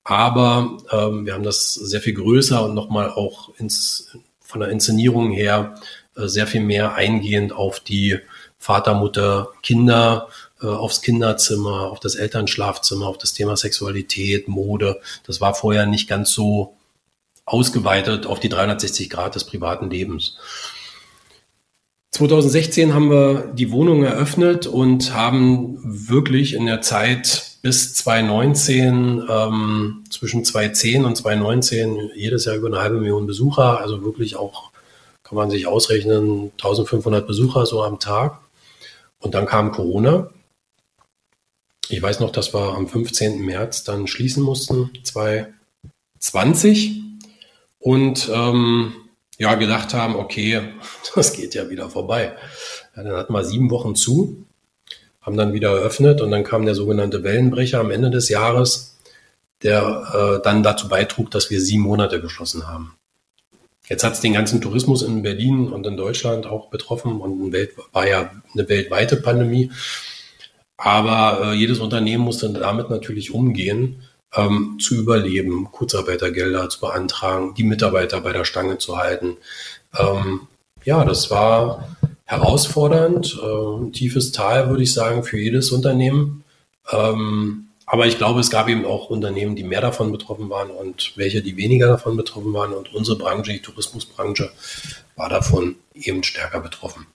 [0.04, 5.32] Aber ähm, wir haben das sehr viel größer und nochmal auch ins, von der Inszenierung
[5.32, 5.76] her
[6.16, 8.18] äh, sehr viel mehr eingehend auf die
[8.58, 10.30] Vater, Mutter, Kinder,
[10.62, 15.02] äh, aufs Kinderzimmer, auf das Elternschlafzimmer, auf das Thema Sexualität, Mode.
[15.28, 16.78] Das war vorher nicht ganz so
[17.46, 20.38] ausgeweitet auf die 360 Grad des privaten Lebens.
[22.18, 30.04] 2016 haben wir die Wohnung eröffnet und haben wirklich in der Zeit bis 2019, ähm,
[30.10, 34.72] zwischen 2010 und 2019, jedes Jahr über eine halbe Million Besucher, also wirklich auch,
[35.22, 38.40] kann man sich ausrechnen, 1500 Besucher so am Tag.
[39.20, 40.32] Und dann kam Corona.
[41.88, 43.46] Ich weiß noch, dass wir am 15.
[43.46, 47.00] März dann schließen mussten, 2020.
[47.78, 49.07] Und ähm,
[49.38, 50.62] ja, gedacht haben, okay,
[51.16, 52.34] das geht ja wieder vorbei.
[52.96, 54.46] Ja, dann hatten wir sieben Wochen zu,
[55.22, 58.98] haben dann wieder eröffnet und dann kam der sogenannte Wellenbrecher am Ende des Jahres,
[59.64, 62.96] der äh, dann dazu beitrug, dass wir sieben Monate geschlossen haben.
[63.90, 67.72] Jetzt hat es den ganzen Tourismus in Berlin und in Deutschland auch betroffen und Welt,
[67.94, 69.72] war ja eine weltweite Pandemie.
[70.76, 74.04] Aber äh, jedes Unternehmen musste damit natürlich umgehen
[74.36, 79.38] ähm, zu überleben, Kurzarbeitergelder zu beantragen, die Mitarbeiter bei der Stange zu halten.
[79.98, 80.48] Ähm,
[80.84, 86.44] ja, das war herausfordernd, äh, tiefes Tal, würde ich sagen, für jedes Unternehmen.
[86.92, 91.14] Ähm, aber ich glaube, es gab eben auch Unternehmen, die mehr davon betroffen waren und
[91.16, 92.74] welche, die weniger davon betroffen waren.
[92.74, 94.52] Und unsere Branche, die Tourismusbranche,
[95.16, 97.08] war davon eben stärker betroffen.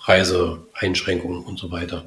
[0.00, 2.04] Reiseeinschränkungen und so weiter.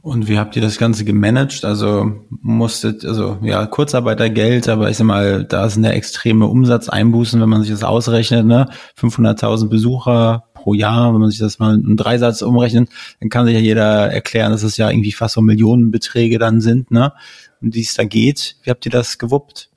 [0.00, 1.64] Und wie habt ihr das Ganze gemanagt?
[1.64, 7.48] Also musstet, also ja, Kurzarbeitergeld, aber ich sag mal, da sind ja extreme Umsatzeinbußen, wenn
[7.48, 8.68] man sich das ausrechnet, ne?
[8.98, 12.88] 500.000 Besucher pro Jahr, wenn man sich das mal in Dreisatz umrechnet,
[13.20, 16.90] dann kann sich ja jeder erklären, dass es ja irgendwie fast so Millionenbeträge dann sind,
[16.90, 17.12] ne?
[17.60, 18.56] Und wie es da geht.
[18.62, 19.70] Wie habt ihr das gewuppt?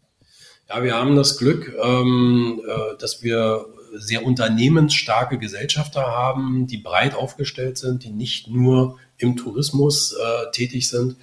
[0.70, 7.16] Ja, wir haben das Glück, ähm, äh, dass wir sehr unternehmensstarke Gesellschafter haben, die breit
[7.16, 11.18] aufgestellt sind, die nicht nur im Tourismus äh, tätig sind.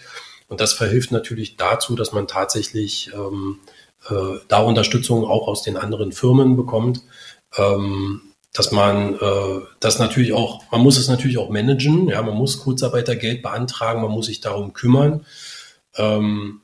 [0.48, 3.60] Und das verhilft natürlich dazu, dass man tatsächlich ähm,
[4.08, 7.02] äh, da Unterstützung auch aus den anderen Firmen bekommt.
[7.56, 8.20] Ähm,
[8.54, 12.60] dass man äh, das natürlich auch, man muss es natürlich auch managen, ja, man muss
[12.60, 15.26] Kurzarbeitergeld beantragen, man muss sich darum kümmern.
[15.96, 16.60] Ähm,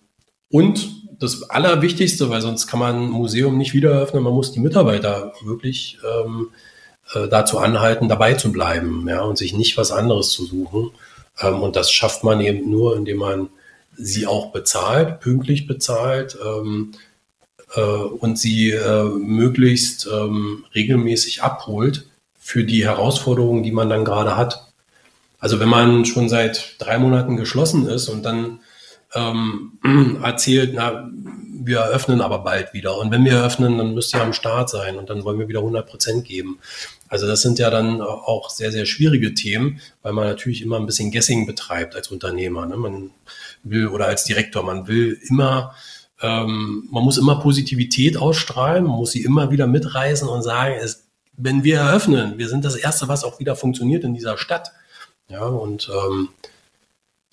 [0.50, 0.88] und
[1.18, 5.32] das Allerwichtigste, weil sonst kann man ein Museum nicht wieder öffnen, man muss die Mitarbeiter
[5.44, 6.50] wirklich ähm,
[7.12, 10.92] äh, dazu anhalten, dabei zu bleiben, ja, und sich nicht was anderes zu suchen.
[11.40, 13.48] Ähm, und das schafft man eben nur, indem man
[13.96, 16.92] sie auch bezahlt, pünktlich bezahlt ähm,
[17.74, 22.06] äh, und sie äh, möglichst ähm, regelmäßig abholt
[22.38, 24.66] für die Herausforderungen, die man dann gerade hat.
[25.38, 28.60] Also wenn man schon seit drei Monaten geschlossen ist und dann
[29.14, 29.78] ähm,
[30.22, 31.10] erzählt, na,
[31.62, 32.96] wir eröffnen aber bald wieder.
[32.98, 35.60] Und wenn wir eröffnen, dann müsst ihr am Start sein und dann wollen wir wieder
[35.60, 36.58] 100 Prozent geben.
[37.08, 40.86] Also das sind ja dann auch sehr, sehr schwierige Themen, weil man natürlich immer ein
[40.86, 42.66] bisschen Guessing betreibt als Unternehmer.
[42.66, 42.76] Ne?
[42.76, 43.10] Man
[43.62, 45.74] will oder als Direktor, man will immer,
[46.22, 51.08] ähm, man muss immer Positivität ausstrahlen, man muss sie immer wieder mitreißen und sagen, es,
[51.36, 54.72] wenn wir eröffnen, wir sind das Erste, was auch wieder funktioniert in dieser Stadt.
[55.28, 56.28] Ja, und ähm,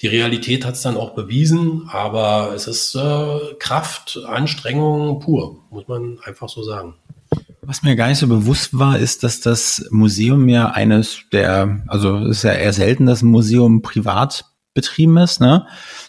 [0.02, 5.88] die Realität hat es dann auch bewiesen, aber es ist äh, Kraft, Anstrengung pur, muss
[5.88, 6.96] man einfach so sagen.
[7.62, 12.18] Was mir gar nicht so bewusst war, ist, dass das Museum ja eines der, also
[12.20, 15.66] es ist ja eher selten, dass ein Museum privat betrieben ist, ne?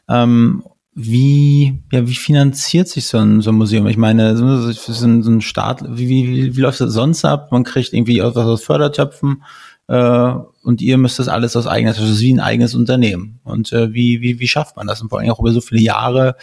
[0.09, 0.63] Ähm,
[1.01, 3.87] wie, ja, wie finanziert sich so ein, so ein Museum?
[3.87, 7.53] Ich meine, so, so ein Staat, wie, wie, wie läuft das sonst ab?
[7.53, 9.43] Man kriegt irgendwie was aus Fördertöpfen
[9.89, 13.41] äh, und ihr müsst das alles aus eigener Tasche, das ist wie ein eigenes Unternehmen.
[13.45, 15.01] Und äh, wie, wie, wie schafft man das?
[15.01, 16.37] Und vor allem auch über so viele Jahre,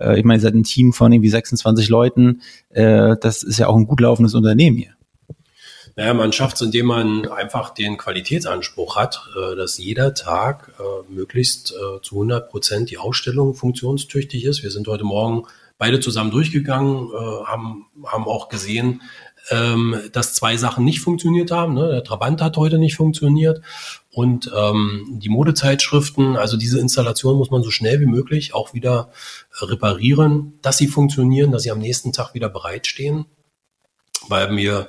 [0.00, 3.66] äh, ich meine, ihr seid ein Team von irgendwie 26 Leuten, äh, das ist ja
[3.66, 4.94] auch ein gut laufendes Unternehmen hier.
[5.94, 11.12] Naja, man schafft es, indem man einfach den Qualitätsanspruch hat, äh, dass jeder Tag äh,
[11.12, 14.62] möglichst äh, zu 100 Prozent die Ausstellung funktionstüchtig ist.
[14.62, 15.44] Wir sind heute Morgen
[15.76, 17.10] beide zusammen durchgegangen,
[17.44, 19.02] haben, haben auch gesehen,
[19.50, 21.74] ähm, dass zwei Sachen nicht funktioniert haben.
[21.74, 21.88] Ne?
[21.88, 23.60] Der Trabant hat heute nicht funktioniert
[24.10, 29.10] und ähm, die Modezeitschriften, also diese Installation muss man so schnell wie möglich auch wieder
[29.60, 33.26] reparieren, dass sie funktionieren, dass sie am nächsten Tag wieder bereitstehen,
[34.28, 34.88] weil wir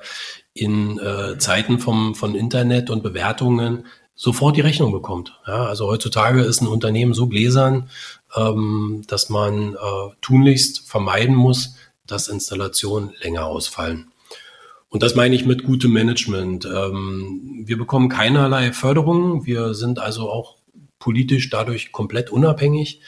[0.53, 3.85] in äh, Zeiten vom, von Internet und Bewertungen
[4.15, 5.39] sofort die Rechnung bekommt.
[5.47, 7.89] Ja, also heutzutage ist ein Unternehmen so gläsern,
[8.35, 9.77] ähm, dass man äh,
[10.21, 14.12] tunlichst vermeiden muss, dass Installationen länger ausfallen.
[14.93, 16.65] Und das meine ich mit gutem Management.
[16.65, 19.43] Ähm, wir bekommen keinerlei Förderung.
[19.43, 20.58] Wir sind also auch
[20.99, 23.01] politisch dadurch komplett unabhängig.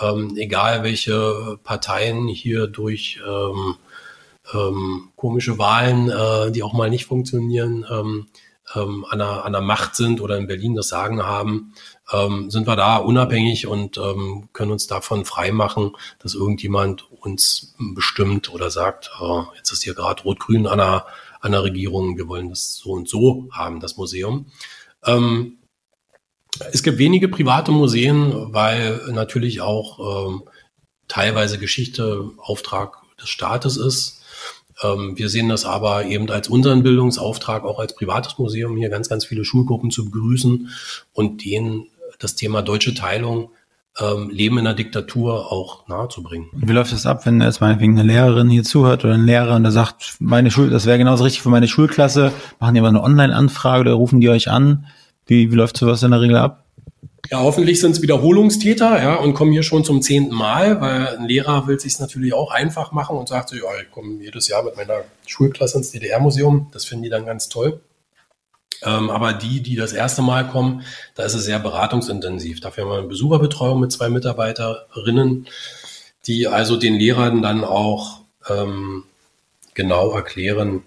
[0.00, 3.74] Ähm, egal welche Parteien hier durch ähm,
[5.16, 7.84] komische Wahlen, äh, die auch mal nicht funktionieren,
[8.74, 11.74] an, der, an der Macht sind oder in Berlin das Sagen haben,
[12.10, 18.50] ähm, sind wir da unabhängig und ähm, können uns davon freimachen, dass irgendjemand uns bestimmt
[18.54, 21.06] oder sagt, äh, jetzt ist hier gerade Rot-Grün an der,
[21.42, 24.46] an der Regierung, wir wollen das so und so haben, das Museum.
[25.04, 25.58] Ähm,
[26.72, 30.42] es gibt wenige private Museen, weil natürlich auch ähm,
[31.08, 34.22] teilweise Geschichte Auftrag des Staates ist.
[34.82, 39.08] Ähm, wir sehen das aber eben als unseren Bildungsauftrag, auch als privates Museum, hier ganz,
[39.08, 40.70] ganz viele Schulgruppen zu begrüßen
[41.12, 41.88] und denen
[42.20, 43.50] das Thema deutsche Teilung
[44.00, 46.48] ähm, Leben in der Diktatur auch nahezubringen.
[46.52, 49.64] Wie läuft das ab, wenn jetzt meinetwegen eine Lehrerin hier zuhört oder ein Lehrer und
[49.64, 53.02] der sagt, meine Schul, das wäre genauso richtig für meine Schulklasse, machen die aber eine
[53.02, 54.86] Online-Anfrage oder rufen die euch an?
[55.26, 56.64] Wie, wie läuft sowas in der Regel ab?
[57.30, 61.24] Ja, hoffentlich sind es Wiederholungstäter, ja, und kommen hier schon zum zehnten Mal, weil ein
[61.26, 64.64] Lehrer will sich natürlich auch einfach machen und sagt so, ja, ich komme jedes Jahr
[64.64, 66.68] mit meiner Schulklasse ins DDR-Museum.
[66.72, 67.80] Das finden die dann ganz toll.
[68.84, 70.82] Ähm, aber die, die das erste Mal kommen,
[71.14, 72.60] da ist es sehr beratungsintensiv.
[72.60, 75.46] Dafür haben wir eine Besucherbetreuung mit zwei Mitarbeiterinnen,
[76.26, 79.04] die also den Lehrern dann auch ähm,
[79.74, 80.82] genau erklären,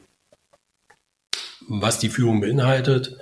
[1.67, 3.17] was die Führung beinhaltet,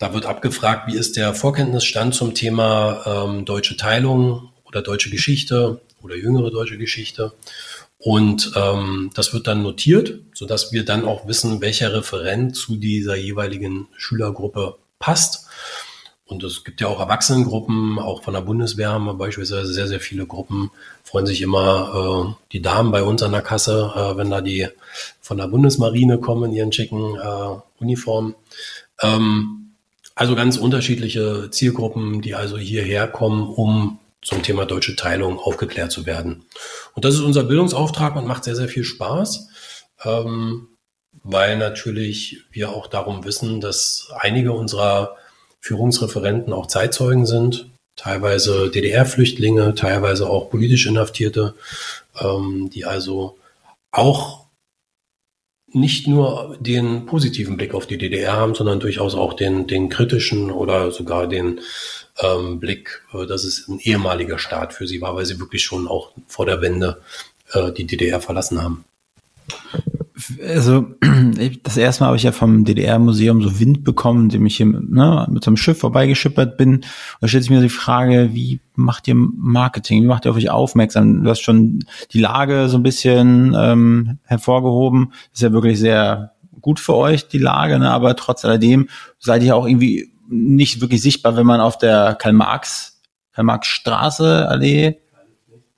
[0.00, 5.82] da wird abgefragt, wie ist der Vorkenntnisstand zum Thema ähm, deutsche Teilung oder deutsche Geschichte
[6.00, 7.34] oder jüngere deutsche Geschichte.
[8.02, 13.14] Und ähm, das wird dann notiert, sodass wir dann auch wissen, welcher Referent zu dieser
[13.14, 15.46] jeweiligen Schülergruppe passt.
[16.24, 20.00] Und es gibt ja auch Erwachsenengruppen, auch von der Bundeswehr haben wir beispielsweise sehr, sehr
[20.00, 20.70] viele Gruppen.
[21.02, 24.68] Freuen sich immer äh, die Damen bei uns an der Kasse, äh, wenn da die
[25.20, 28.34] von der Bundesmarine kommen in ihren schicken äh, Uniformen.
[29.02, 29.72] Ähm,
[30.14, 36.06] also ganz unterschiedliche Zielgruppen, die also hierher kommen, um zum Thema deutsche Teilung aufgeklärt zu
[36.06, 36.44] werden.
[36.94, 39.48] Und das ist unser Bildungsauftrag und macht sehr, sehr viel Spaß,
[40.04, 40.68] ähm,
[41.22, 45.16] weil natürlich wir auch darum wissen, dass einige unserer
[45.60, 51.54] Führungsreferenten auch Zeitzeugen sind, teilweise DDR-Flüchtlinge, teilweise auch politisch Inhaftierte,
[52.18, 53.38] ähm, die also
[53.90, 54.46] auch
[55.72, 60.50] nicht nur den positiven Blick auf die DDR haben, sondern durchaus auch den, den kritischen
[60.50, 61.60] oder sogar den
[62.20, 65.88] ähm, Blick, äh, dass es ein ehemaliger Staat für sie war, weil sie wirklich schon
[65.88, 67.00] auch vor der Wende
[67.52, 68.84] äh, die DDR verlassen haben
[70.42, 70.86] also
[71.62, 75.26] das erste Mal habe ich ja vom DDR-Museum so Wind bekommen, indem ich hier ne,
[75.30, 76.76] mit so einem Schiff vorbeigeschippert bin.
[76.76, 76.84] Und
[77.20, 80.02] da stellt sich mir die Frage, wie macht ihr Marketing?
[80.02, 81.24] Wie macht ihr auf euch aufmerksam?
[81.24, 85.12] Du hast schon die Lage so ein bisschen ähm, hervorgehoben.
[85.32, 87.90] Ist ja wirklich sehr gut für euch, die Lage, ne?
[87.90, 93.00] aber trotz alledem seid ihr auch irgendwie nicht wirklich sichtbar, wenn man auf der Karl-Marx,
[93.32, 95.00] Karl-Marx-Straße, Allee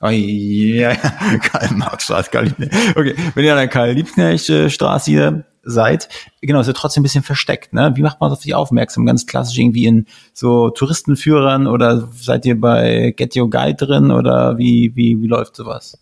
[0.04, 2.72] Oh, ja, Karl-Marx-Straße, Karl Liebknecht.
[2.96, 6.08] Okay, wenn ihr an der Karl-Liebknecht-Straße hier seid,
[6.40, 7.92] genau, ist ja trotzdem ein bisschen versteckt, ne?
[7.94, 9.06] Wie macht man auf sich aufmerksam?
[9.06, 14.58] Ganz klassisch irgendwie in so Touristenführern oder seid ihr bei Get Your Guide drin oder
[14.58, 15.96] wie, wie, wie läuft sowas?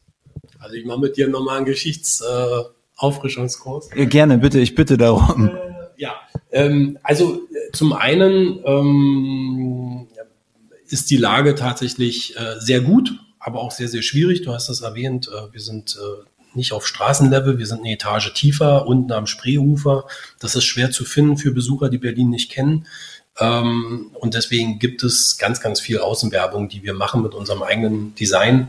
[0.59, 3.91] Also ich mache mit dir nochmal einen Geschichtsauffrischungskurs.
[3.95, 5.49] Äh, gerne, bitte, ich bitte darum.
[5.49, 5.51] Äh,
[5.99, 6.15] ja,
[6.53, 10.09] ähm, also zum einen ähm,
[10.89, 14.43] ist die Lage tatsächlich äh, sehr gut aber auch sehr, sehr schwierig.
[14.43, 18.33] Du hast das erwähnt, äh, wir sind äh, nicht auf Straßenlevel, wir sind eine Etage
[18.35, 20.07] tiefer, unten am Spreeufer.
[20.39, 22.87] Das ist schwer zu finden für Besucher, die Berlin nicht kennen.
[23.39, 28.15] Ähm, und deswegen gibt es ganz, ganz viel Außenwerbung, die wir machen mit unserem eigenen
[28.15, 28.69] Design,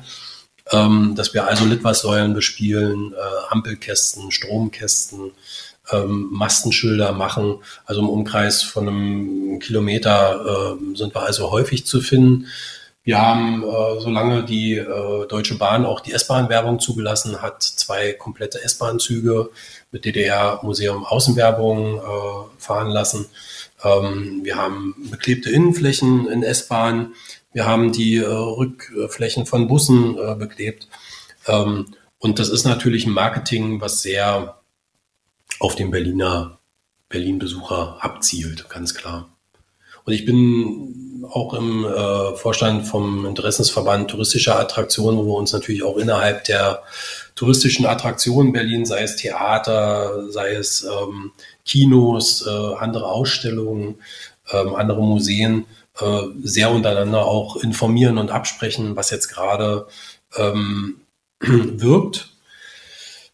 [0.72, 5.32] ähm, dass wir also Litwassäulen bespielen, äh, Ampelkästen, Stromkästen,
[5.92, 7.58] ähm, Mastenschilder machen.
[7.86, 12.48] Also im Umkreis von einem Kilometer sind wir also häufig zu finden.
[13.04, 18.64] Wir haben, äh, solange die äh, Deutsche Bahn auch die S-Bahn-Werbung zugelassen hat, zwei komplette
[18.64, 19.50] S-Bahn-Züge
[19.92, 22.02] mit DDR-Museum Außenwerbung äh,
[22.60, 23.26] fahren lassen.
[23.84, 27.14] Ähm, wir haben beklebte Innenflächen in S-Bahn.
[27.54, 30.88] Wir haben die äh, Rückflächen von Bussen äh, beklebt.
[31.48, 31.88] Ähm,
[32.20, 34.61] und das ist natürlich ein Marketing, was sehr
[35.62, 36.60] auf den Berliner
[37.10, 39.30] Berlin-Besucher abzielt, ganz klar.
[40.04, 45.84] Und ich bin auch im äh, Vorstand vom Interessensverband touristischer Attraktionen, wo wir uns natürlich
[45.84, 46.82] auch innerhalb der
[47.36, 51.32] touristischen Attraktionen Berlin, sei es Theater, sei es ähm,
[51.64, 54.00] Kinos, äh, andere Ausstellungen,
[54.52, 55.66] ähm, andere Museen,
[56.00, 59.86] äh, sehr untereinander auch informieren und absprechen, was jetzt gerade
[60.36, 61.02] ähm,
[61.40, 62.31] wirkt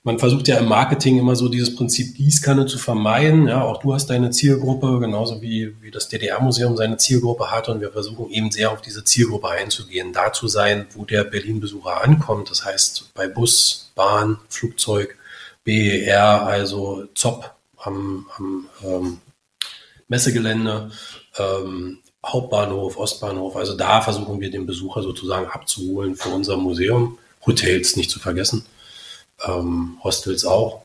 [0.07, 3.49] man versucht ja im Marketing immer so dieses Prinzip Gießkanne zu vermeiden.
[3.49, 7.67] Ja, auch du hast deine Zielgruppe, genauso wie, wie das DDR-Museum seine Zielgruppe hat.
[7.67, 12.01] Und wir versuchen eben sehr auf diese Zielgruppe einzugehen, da zu sein, wo der Berlin-Besucher
[12.01, 12.49] ankommt.
[12.49, 15.17] Das heißt, bei Bus, Bahn, Flugzeug,
[15.65, 19.17] BER, also ZOP am, am ähm,
[20.07, 20.89] Messegelände,
[21.37, 23.57] ähm, Hauptbahnhof, Ostbahnhof.
[23.57, 27.17] Also da versuchen wir den Besucher sozusagen abzuholen für unser Museum.
[27.45, 28.65] Hotels nicht zu vergessen,
[29.45, 30.83] ähm, Hostels auch.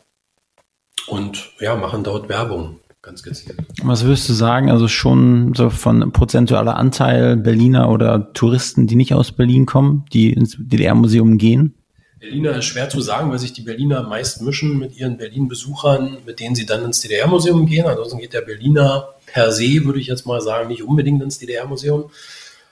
[1.07, 3.59] Und ja, machen dort Werbung, ganz gezielt.
[3.83, 9.15] Was würdest du sagen, also schon so von prozentualer Anteil Berliner oder Touristen, die nicht
[9.15, 11.75] aus Berlin kommen, die ins DDR-Museum gehen?
[12.21, 16.39] Berliner ist schwer zu sagen, weil sich die Berliner meist mischen mit ihren Berlin-Besuchern, mit
[16.39, 17.87] denen sie dann ins DDR-Museum gehen.
[17.87, 22.11] Ansonsten geht der Berliner per se, würde ich jetzt mal sagen, nicht unbedingt ins DDR-Museum.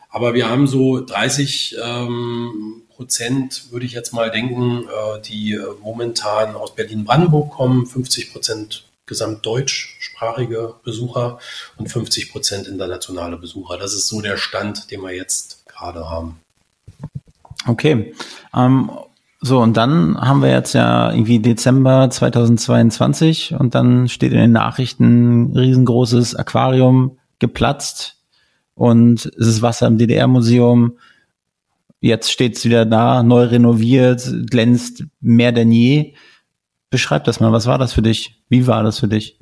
[0.09, 5.61] Aber wir haben so 30 ähm, Prozent, würde ich jetzt mal denken, äh, die äh,
[5.83, 11.39] momentan aus Berlin-Brandenburg kommen, 50 Prozent gesamtdeutschsprachige Besucher
[11.79, 13.79] und 50 Prozent internationale Besucher.
[13.79, 16.41] Das ist so der Stand, den wir jetzt gerade haben.
[17.67, 18.15] Okay.
[18.55, 18.91] Ähm,
[19.41, 24.53] so, und dann haben wir jetzt ja irgendwie Dezember 2022 und dann steht in den
[24.53, 28.19] Nachrichten ein riesengroßes Aquarium geplatzt
[28.75, 30.99] und es ist Wasser im DDR-Museum.
[32.01, 36.15] Jetzt steht es wieder da, neu renoviert, glänzt mehr denn je.
[36.89, 38.43] Beschreib das mal, was war das für dich?
[38.49, 39.39] Wie war das für dich?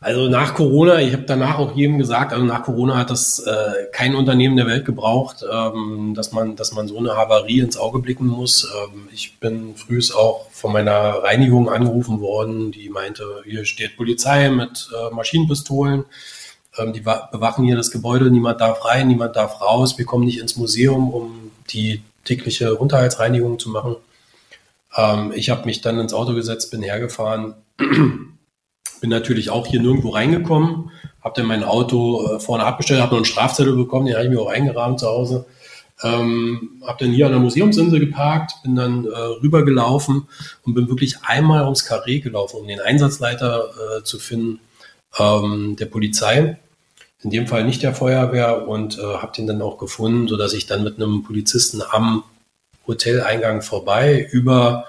[0.00, 3.86] Also nach Corona, ich habe danach auch jedem gesagt, also nach Corona hat das äh,
[3.90, 7.98] kein Unternehmen der Welt gebraucht, ähm, dass man, dass man so eine Havarie ins Auge
[7.98, 8.64] blicken muss.
[8.64, 14.48] Ähm, ich bin frühs auch von meiner Reinigung angerufen worden, die meinte, hier steht Polizei
[14.50, 16.04] mit äh, Maschinenpistolen,
[16.78, 20.40] ähm, die bewachen hier das Gebäude, niemand darf rein, niemand darf raus, wir kommen nicht
[20.40, 23.96] ins Museum, um die tägliche Unterhaltsreinigung zu machen.
[24.96, 27.54] Ähm, ich habe mich dann ins Auto gesetzt, bin hergefahren
[29.00, 30.90] bin natürlich auch hier nirgendwo reingekommen,
[31.22, 34.30] habe dann mein Auto äh, vorne abgestellt, habe noch einen Strafzettel bekommen, den habe ich
[34.30, 35.46] mir auch eingerahmt zu Hause.
[36.00, 40.28] Ähm, habe dann hier an der Museumsinsel geparkt, bin dann äh, rübergelaufen
[40.64, 44.60] und bin wirklich einmal ums Karree gelaufen, um den Einsatzleiter äh, zu finden,
[45.18, 46.56] ähm, der Polizei.
[47.22, 50.66] In dem Fall nicht der Feuerwehr und äh, habe den dann auch gefunden, sodass ich
[50.66, 52.22] dann mit einem Polizisten am
[52.86, 54.86] Hoteleingang vorbei über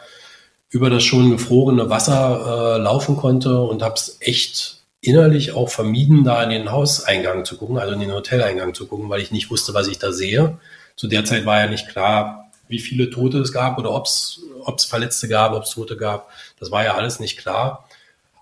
[0.70, 6.24] über das schon gefrorene Wasser äh, laufen konnte und habe es echt innerlich auch vermieden,
[6.24, 9.50] da in den Hauseingang zu gucken, also in den Hoteleingang zu gucken, weil ich nicht
[9.50, 10.60] wusste, was ich da sehe.
[10.96, 14.86] Zu der Zeit war ja nicht klar, wie viele Tote es gab oder ob es
[14.86, 16.30] Verletzte gab, ob es Tote gab.
[16.60, 17.88] Das war ja alles nicht klar.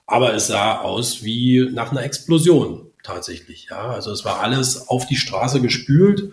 [0.05, 3.67] Aber es sah aus wie nach einer Explosion tatsächlich.
[3.71, 6.31] Ja, also es war alles auf die Straße gespült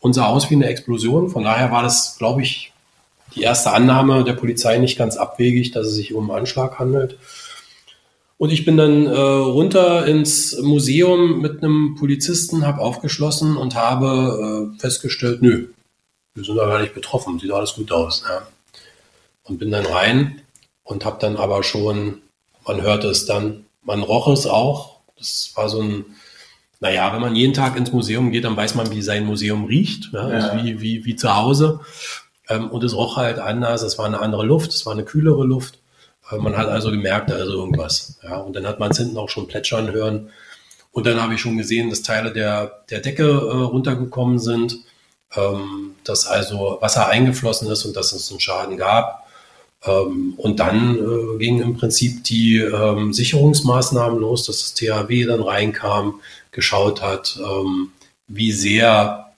[0.00, 1.30] und sah aus wie eine Explosion.
[1.30, 2.72] Von daher war das, glaube ich,
[3.34, 7.18] die erste Annahme der Polizei nicht ganz abwegig, dass es sich um einen Anschlag handelt.
[8.36, 14.72] Und ich bin dann äh, runter ins Museum mit einem Polizisten, habe aufgeschlossen und habe
[14.74, 15.68] äh, festgestellt, nö,
[16.34, 18.24] wir sind da gar nicht betroffen, sieht alles gut aus.
[18.28, 18.46] Ja.
[19.44, 20.42] Und bin dann rein
[20.82, 22.22] und habe dann aber schon,
[22.66, 24.93] man hörte es dann, man roch es auch.
[25.16, 26.04] Das war so ein,
[26.80, 30.10] naja, wenn man jeden Tag ins Museum geht, dann weiß man, wie sein Museum riecht,
[30.12, 30.64] ja, also ja.
[30.64, 31.80] wie, wie, wie zu Hause.
[32.48, 35.44] Ähm, und es roch halt anders, es war eine andere Luft, es war eine kühlere
[35.44, 35.78] Luft.
[36.30, 38.18] Äh, man hat also gemerkt, da ist irgendwas.
[38.22, 40.30] Ja, und dann hat man es hinten auch schon plätschern hören.
[40.92, 44.76] Und dann habe ich schon gesehen, dass Teile der, der Decke äh, runtergekommen sind,
[45.34, 49.23] ähm, dass also Wasser eingeflossen ist und dass es einen Schaden gab.
[49.86, 55.42] Ähm, und dann äh, gingen im Prinzip die ähm, Sicherungsmaßnahmen los, dass das THW dann
[55.42, 56.20] reinkam,
[56.50, 57.90] geschaut hat, ähm,
[58.28, 59.32] wie sehr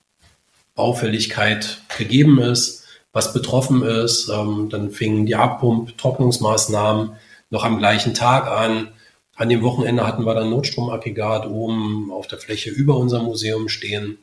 [0.75, 4.29] Baufälligkeit gegeben ist, was betroffen ist.
[4.29, 7.11] Ähm, dann fingen die Abpump, Trocknungsmaßnahmen
[7.49, 8.89] noch am gleichen Tag an.
[9.35, 14.19] An dem Wochenende hatten wir dann Notstromaggregat oben auf der Fläche über unser Museum stehen.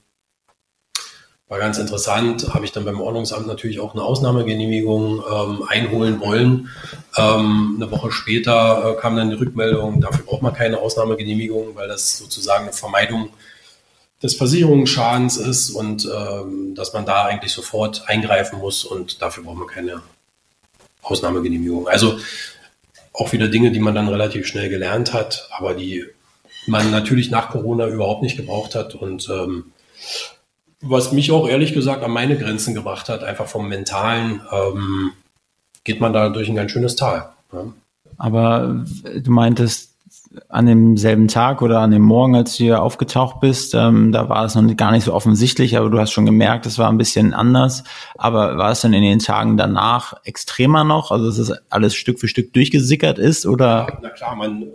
[1.49, 6.71] War ganz interessant, habe ich dann beim Ordnungsamt natürlich auch eine Ausnahmegenehmigung ähm, einholen wollen.
[7.19, 11.87] Ähm, eine Woche später äh, kam dann die Rückmeldung, dafür braucht man keine Ausnahmegenehmigung, weil
[11.87, 13.29] das sozusagen eine Vermeidung
[14.23, 19.59] des Versicherungsschadens ist und ähm, dass man da eigentlich sofort eingreifen muss und dafür braucht
[19.59, 20.01] man keine
[21.03, 21.89] Ausnahmegenehmigung.
[21.89, 22.19] Also
[23.13, 26.07] auch wieder Dinge, die man dann relativ schnell gelernt hat, aber die
[26.67, 29.73] man natürlich nach Corona überhaupt nicht gebraucht hat und ähm,
[30.85, 35.13] was mich auch ehrlich gesagt an meine Grenzen gebracht hat, einfach vom Mentalen, ähm,
[35.83, 37.31] geht man da durch ein ganz schönes Tal.
[37.53, 37.65] Ja.
[38.17, 38.85] Aber
[39.17, 39.95] du meintest,
[40.49, 44.45] an demselben Tag oder an dem Morgen, als du hier aufgetaucht bist, ähm, da war
[44.45, 47.35] es noch gar nicht so offensichtlich, aber du hast schon gemerkt, es war ein bisschen
[47.35, 47.85] anders.
[48.17, 51.11] Aber war es dann in den Tagen danach extremer noch?
[51.11, 53.87] Also dass es alles Stück für Stück durchgesickert ist oder?
[53.89, 54.67] Ja, na klar, man,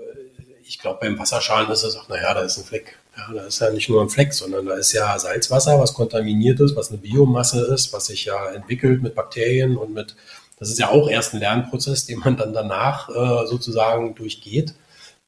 [0.64, 2.98] ich glaube beim Wasserschalen ist es auch, naja, da ist ein Fleck.
[3.20, 6.60] Ja, da ist ja nicht nur ein Fleck, sondern da ist ja Salzwasser, was kontaminiert
[6.60, 10.16] ist, was eine Biomasse ist, was sich ja entwickelt mit Bakterien und mit,
[10.58, 14.74] das ist ja auch erst ein Lernprozess, den man dann danach äh, sozusagen durchgeht.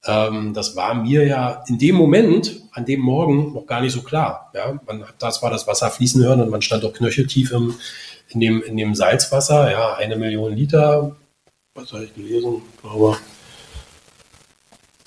[0.05, 4.01] Ähm, das war mir ja in dem Moment, an dem Morgen, noch gar nicht so
[4.01, 4.51] klar.
[4.53, 7.75] Ja, man hat das war das Wasser fließen hören und man stand doch knöcheltief im,
[8.29, 9.69] in, dem, in dem Salzwasser.
[9.69, 11.15] Ja, eine Million Liter,
[11.75, 12.61] was habe ich gelesen?
[12.73, 13.17] Ich glaube,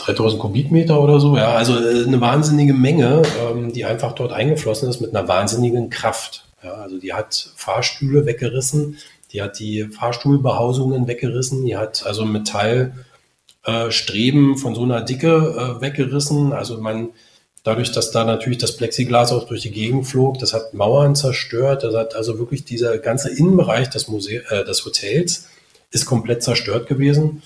[0.04, 1.36] 3000 Kubikmeter oder so.
[1.36, 5.90] Ja, also äh, eine wahnsinnige Menge, ähm, die einfach dort eingeflossen ist mit einer wahnsinnigen
[5.90, 6.46] Kraft.
[6.62, 8.98] Ja, also die hat Fahrstühle weggerissen,
[9.32, 15.80] die hat die Fahrstuhlbehausungen weggerissen, die hat also Metallstreben äh, von so einer Dicke äh,
[15.80, 16.52] weggerissen.
[16.52, 17.10] Also man,
[17.64, 21.82] dadurch, dass da natürlich das Plexiglas auch durch die Gegend flog, das hat Mauern zerstört,
[21.82, 25.48] das hat also wirklich dieser ganze Innenbereich des, Muse äh, des Hotels
[25.90, 27.42] ist komplett zerstört gewesen.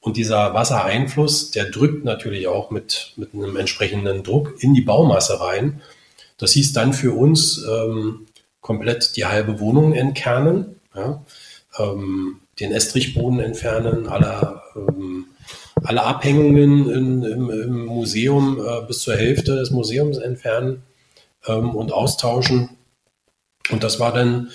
[0.00, 5.40] Und dieser Wassereinfluss, der drückt natürlich auch mit, mit einem entsprechenden Druck in die Baumasse
[5.40, 5.82] rein.
[6.38, 8.26] Das hieß dann für uns ähm,
[8.62, 11.22] komplett die halbe Wohnung entkernen, ja,
[11.78, 15.26] ähm, den Estrichboden entfernen, alle, ähm,
[15.82, 20.82] alle Abhängungen in, im, im, Museum äh, bis zur Hälfte des Museums entfernen
[21.46, 22.70] ähm, und austauschen.
[23.70, 24.50] Und das war dann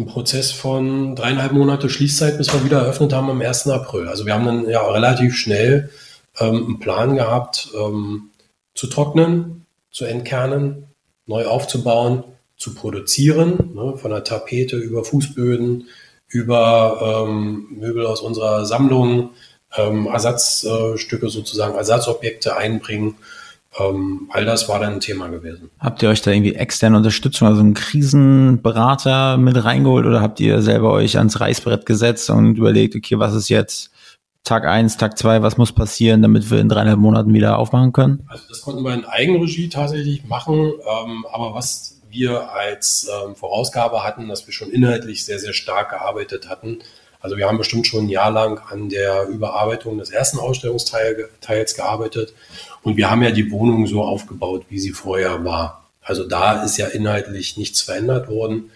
[0.00, 3.68] ein Prozess von dreieinhalb Monate Schließzeit, bis wir wieder eröffnet haben am 1.
[3.68, 4.08] April.
[4.08, 5.90] Also wir haben dann ja relativ schnell
[6.38, 8.30] ähm, einen Plan gehabt, ähm,
[8.74, 10.86] zu trocknen, zu entkernen,
[11.26, 12.24] neu aufzubauen,
[12.56, 15.88] zu produzieren, ne, von der Tapete über Fußböden,
[16.28, 19.30] über ähm, Möbel aus unserer Sammlung,
[19.76, 23.16] ähm, Ersatzstücke sozusagen, Ersatzobjekte einbringen
[23.78, 25.70] ähm, all das war dann ein Thema gewesen.
[25.78, 30.60] Habt ihr euch da irgendwie externe Unterstützung, also einen Krisenberater mit reingeholt oder habt ihr
[30.60, 33.90] selber euch ans Reißbrett gesetzt und überlegt, okay, was ist jetzt
[34.42, 38.26] Tag eins, Tag zwei, was muss passieren, damit wir in dreieinhalb Monaten wieder aufmachen können?
[38.28, 44.02] Also das konnten wir in Eigenregie tatsächlich machen, ähm, aber was wir als ähm, Vorausgabe
[44.02, 46.78] hatten, dass wir schon inhaltlich sehr, sehr stark gearbeitet hatten.
[47.20, 52.34] Also wir haben bestimmt schon ein Jahr lang an der Überarbeitung des ersten Ausstellungsteils gearbeitet
[52.82, 55.88] und wir haben ja die Wohnung so aufgebaut, wie sie vorher war.
[56.02, 58.70] Also da ist ja inhaltlich nichts verändert worden.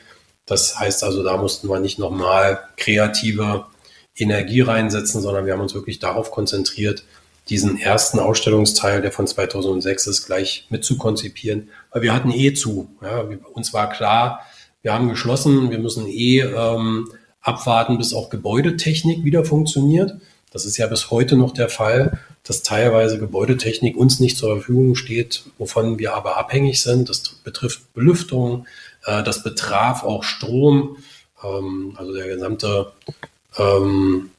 [0.46, 3.64] Das heißt also, da mussten wir nicht nochmal kreative
[4.14, 7.04] Energie reinsetzen, sondern wir haben uns wirklich darauf konzentriert,
[7.48, 12.54] diesen ersten Ausstellungsteil, der von 2006 ist, gleich mit zu konzipieren, weil wir hatten eh
[12.54, 12.88] zu.
[13.02, 14.40] Ja, uns war klar,
[14.82, 17.10] wir haben geschlossen, wir müssen eh ähm,
[17.44, 20.16] abwarten, bis auch Gebäudetechnik wieder funktioniert.
[20.52, 24.94] Das ist ja bis heute noch der Fall dass teilweise Gebäudetechnik uns nicht zur Verfügung
[24.94, 27.08] steht, wovon wir aber abhängig sind.
[27.08, 28.66] Das betrifft Belüftung,
[29.06, 30.98] äh, das betraf auch Strom,
[31.42, 32.92] ähm, also der gesamte
[33.56, 34.30] ähm,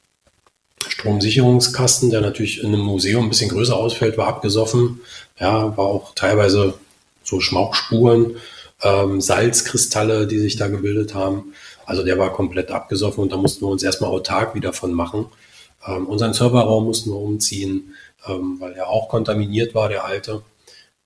[0.88, 5.02] Stromsicherungskasten, der natürlich in einem Museum ein bisschen größer ausfällt, war abgesoffen.
[5.40, 6.76] Ja, war auch teilweise
[7.24, 8.36] so Schmauchspuren,
[8.84, 11.56] ähm, Salzkristalle, die sich da gebildet haben.
[11.86, 15.28] Also der war komplett abgesoffen und da mussten wir uns erstmal autark wieder von machen.
[15.88, 17.96] Ähm, unseren Serverraum mussten wir umziehen,
[18.28, 20.42] ähm, weil er auch kontaminiert war, der alte.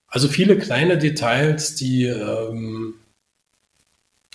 [0.08, 2.96] Also viele kleine Details, die, ähm,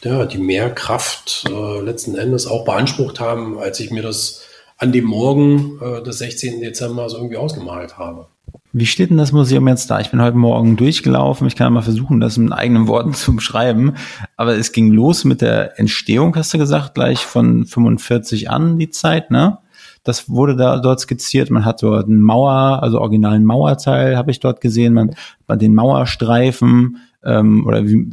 [0.03, 4.43] ja, die mehr Kraft äh, letzten Endes auch beansprucht haben, als ich mir das
[4.77, 6.61] an dem Morgen äh, des 16.
[6.61, 8.29] Dezember so irgendwie ausgemalt habe.
[8.77, 10.01] Wie steht denn das Museum jetzt da?
[10.01, 11.47] Ich bin heute Morgen durchgelaufen.
[11.47, 13.95] Ich kann mal versuchen, das in eigenen Worten zu beschreiben.
[14.37, 18.91] Aber es ging los mit der Entstehung, hast du gesagt, gleich von 45 an die
[18.91, 19.59] Zeit, ne?
[20.03, 21.51] Das wurde da dort skizziert.
[21.51, 24.93] Man hat dort einen Mauer, also originalen Mauerteil habe ich dort gesehen.
[24.93, 25.15] Man,
[25.47, 28.11] man den Mauerstreifen ähm, oder wie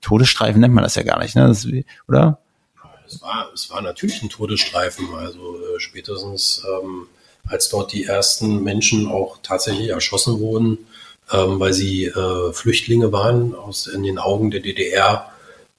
[0.00, 1.48] Todesstreifen nennt man das ja gar nicht, ne?
[1.48, 1.66] Das,
[2.06, 2.38] oder?
[3.04, 5.08] Es war, es war natürlich ein Todesstreifen.
[5.12, 7.08] Also äh, spätestens ähm,
[7.46, 10.78] als dort die ersten Menschen auch tatsächlich erschossen wurden,
[11.32, 15.30] ähm, weil sie äh, Flüchtlinge waren aus in den Augen der DDR.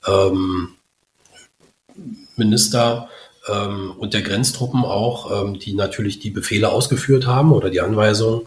[0.08, 0.76] Ähm,
[3.50, 8.42] ähm, und der Grenztruppen auch, ähm, die natürlich die Befehle ausgeführt haben oder die Anweisungen,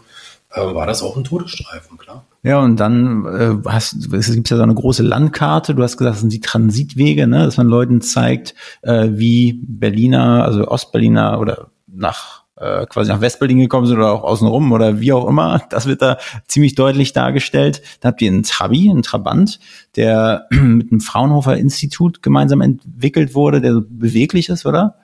[0.53, 2.25] äh, war das auch ein Todesstreifen, klar.
[2.43, 3.25] Ja, und dann
[3.65, 5.75] äh, hast, es gibt ja so eine große Landkarte.
[5.75, 7.45] Du hast gesagt, das sind die Transitwege, ne?
[7.45, 13.59] dass man Leuten zeigt, äh, wie Berliner, also Ostberliner oder nach äh, quasi nach Westberlin
[13.59, 15.63] gekommen sind oder auch außenrum oder wie auch immer.
[15.71, 17.83] Das wird da ziemlich deutlich dargestellt.
[18.01, 19.59] Da habt ihr einen Trabi, einen Trabant,
[19.97, 24.97] der mit dem Fraunhofer Institut gemeinsam entwickelt wurde, der so beweglich ist, oder?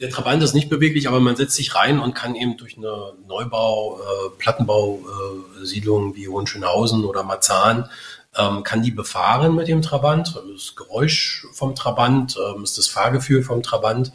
[0.00, 3.12] Der Trabant ist nicht beweglich, aber man setzt sich rein und kann eben durch eine
[3.28, 7.88] Neubau, äh, Plattenbausiedlung äh, wie Hohenschönhausen oder Marzahn
[8.36, 10.34] ähm, kann die befahren mit dem Trabant.
[10.52, 14.12] Das Geräusch vom Trabant ähm, ist das Fahrgefühl vom Trabant.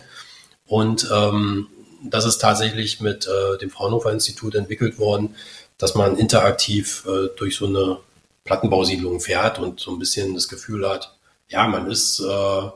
[0.65, 1.67] Und ähm,
[2.03, 5.35] das ist tatsächlich mit äh, dem Fraunhofer Institut entwickelt worden,
[5.77, 7.97] dass man interaktiv äh, durch so eine
[8.43, 11.15] Plattenbausiedlung fährt und so ein bisschen das Gefühl hat,
[11.47, 12.69] ja, man ist, äh,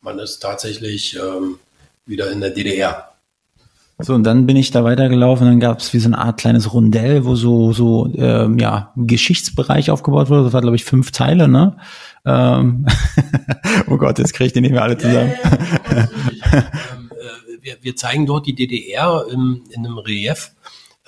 [0.00, 1.58] man ist tatsächlich ähm,
[2.06, 3.08] wieder in der DDR.
[4.00, 6.72] So, und dann bin ich da weitergelaufen, dann gab es wie so eine Art kleines
[6.72, 10.44] Rundell, wo so, so ähm, ja, Geschichtsbereich aufgebaut wurde.
[10.44, 11.76] Das war, glaube ich, fünf Teile, ne?
[12.24, 12.86] Ähm
[13.88, 15.32] oh Gott, jetzt kriege ich die nicht mehr alle zusammen.
[15.92, 16.08] Ja,
[16.52, 16.64] ja,
[17.68, 20.52] wir, wir, zeigen dort die DDR im, in einem Relief,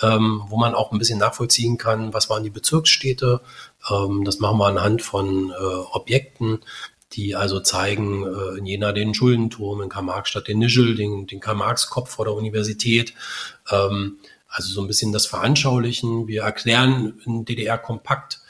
[0.03, 3.41] ähm, wo man auch ein bisschen nachvollziehen kann, was waren die Bezirksstädte.
[3.91, 5.55] Ähm, das machen wir anhand von äh,
[5.93, 6.61] Objekten
[7.13, 12.11] die also zeigen, äh, in Jena den Schuldenturm, in Karl-Marx-Stadt den Nischel, den, den Karl-Marx-Kopf
[12.11, 13.15] vor der Universität.
[13.71, 16.29] Ähm, also so ein bisschen das Veranschaulichen.
[16.29, 18.41] Wir erklären in DDR kompakt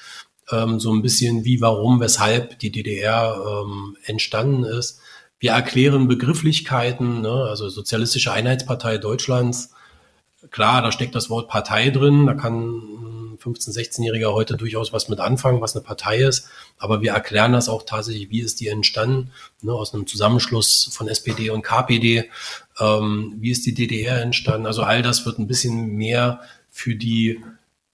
[0.51, 5.01] ähm, so ein bisschen, wie, warum, weshalb die DDR ähm, entstanden ist.
[5.41, 7.47] Wir erklären Begrifflichkeiten, ne?
[7.49, 9.71] also Sozialistische Einheitspartei Deutschlands.
[10.51, 15.19] Klar, da steckt das Wort Partei drin, da kann 15-, 16-Jähriger heute durchaus was mit
[15.19, 16.49] anfangen, was eine Partei ist.
[16.77, 19.31] Aber wir erklären das auch tatsächlich, wie ist die entstanden,
[19.63, 22.31] ne, aus einem Zusammenschluss von SPD und KPD.
[22.79, 24.67] Ähm, wie ist die DDR entstanden?
[24.67, 27.43] Also all das wird ein bisschen mehr für die,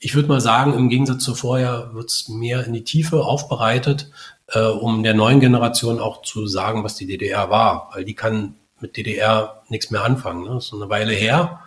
[0.01, 4.11] ich würde mal sagen, im Gegensatz zu vorher wird es mehr in die Tiefe aufbereitet,
[4.49, 7.91] äh, um der neuen Generation auch zu sagen, was die DDR war.
[7.93, 10.45] Weil die kann mit DDR nichts mehr anfangen.
[10.45, 10.55] Ne?
[10.55, 11.61] Das ist eine Weile her.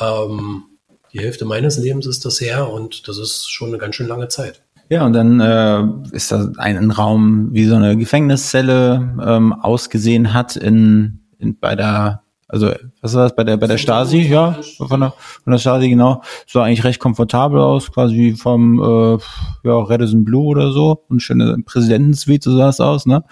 [0.00, 0.64] Ähm,
[1.12, 4.28] die Hälfte meines Lebens ist das her und das ist schon eine ganz schön lange
[4.28, 4.62] Zeit.
[4.88, 10.34] Ja, und dann äh, ist da ein, ein Raum, wie so eine Gefängniszelle ähm, ausgesehen
[10.34, 14.18] hat in, in bei der also, was war das bei der, bei der Stasi?
[14.18, 16.22] Ja, von der, von der Stasi, genau.
[16.46, 21.04] Sah eigentlich recht komfortabel aus, quasi vom, äh, ja, Redison Blue oder so.
[21.08, 23.24] Und schöne Präsidentensuite, so sah es aus, ne?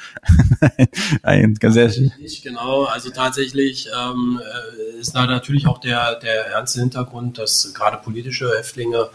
[1.23, 2.43] Nein, ganz ehrlich.
[2.43, 7.99] Genau, also tatsächlich ähm, äh, ist da natürlich auch der, der ernste Hintergrund, dass gerade
[7.99, 9.09] politische Häftlinge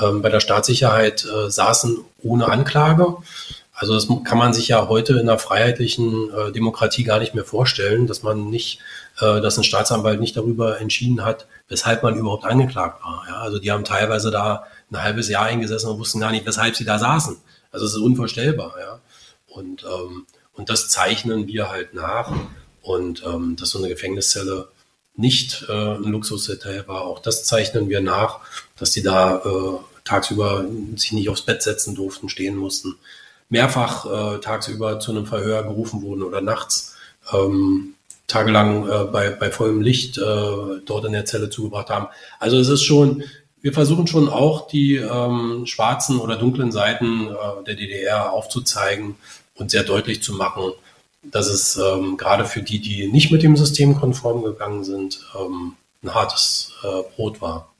[0.00, 3.16] ähm, bei der Staatssicherheit äh, saßen ohne Anklage.
[3.74, 7.44] Also das kann man sich ja heute in einer freiheitlichen äh, Demokratie gar nicht mehr
[7.44, 8.78] vorstellen, dass man nicht
[9.18, 13.24] dass ein Staatsanwalt nicht darüber entschieden hat, weshalb man überhaupt angeklagt war.
[13.28, 16.76] Ja, also die haben teilweise da ein halbes Jahr eingesessen und wussten gar nicht, weshalb
[16.76, 17.36] sie da saßen.
[17.70, 18.74] Also es ist unvorstellbar.
[18.80, 19.00] Ja.
[19.46, 22.32] Und, ähm, und das zeichnen wir halt nach.
[22.80, 24.68] Und ähm, dass so eine Gefängniszelle
[25.14, 28.40] nicht äh, ein Luxushotel war, auch das zeichnen wir nach,
[28.78, 30.64] dass die da äh, tagsüber
[30.96, 32.96] sich nicht aufs Bett setzen durften, stehen mussten,
[33.48, 36.96] mehrfach äh, tagsüber zu einem Verhör gerufen wurden oder nachts.
[37.32, 37.94] Ähm,
[38.32, 42.08] tagelang äh, bei, bei vollem Licht äh, dort in der Zelle zugebracht haben.
[42.38, 43.24] Also es ist schon,
[43.60, 49.16] wir versuchen schon auch die ähm, schwarzen oder dunklen Seiten äh, der DDR aufzuzeigen
[49.54, 50.72] und sehr deutlich zu machen,
[51.22, 55.74] dass es ähm, gerade für die, die nicht mit dem System konform gegangen sind, ähm,
[56.02, 57.71] ein hartes äh, Brot war.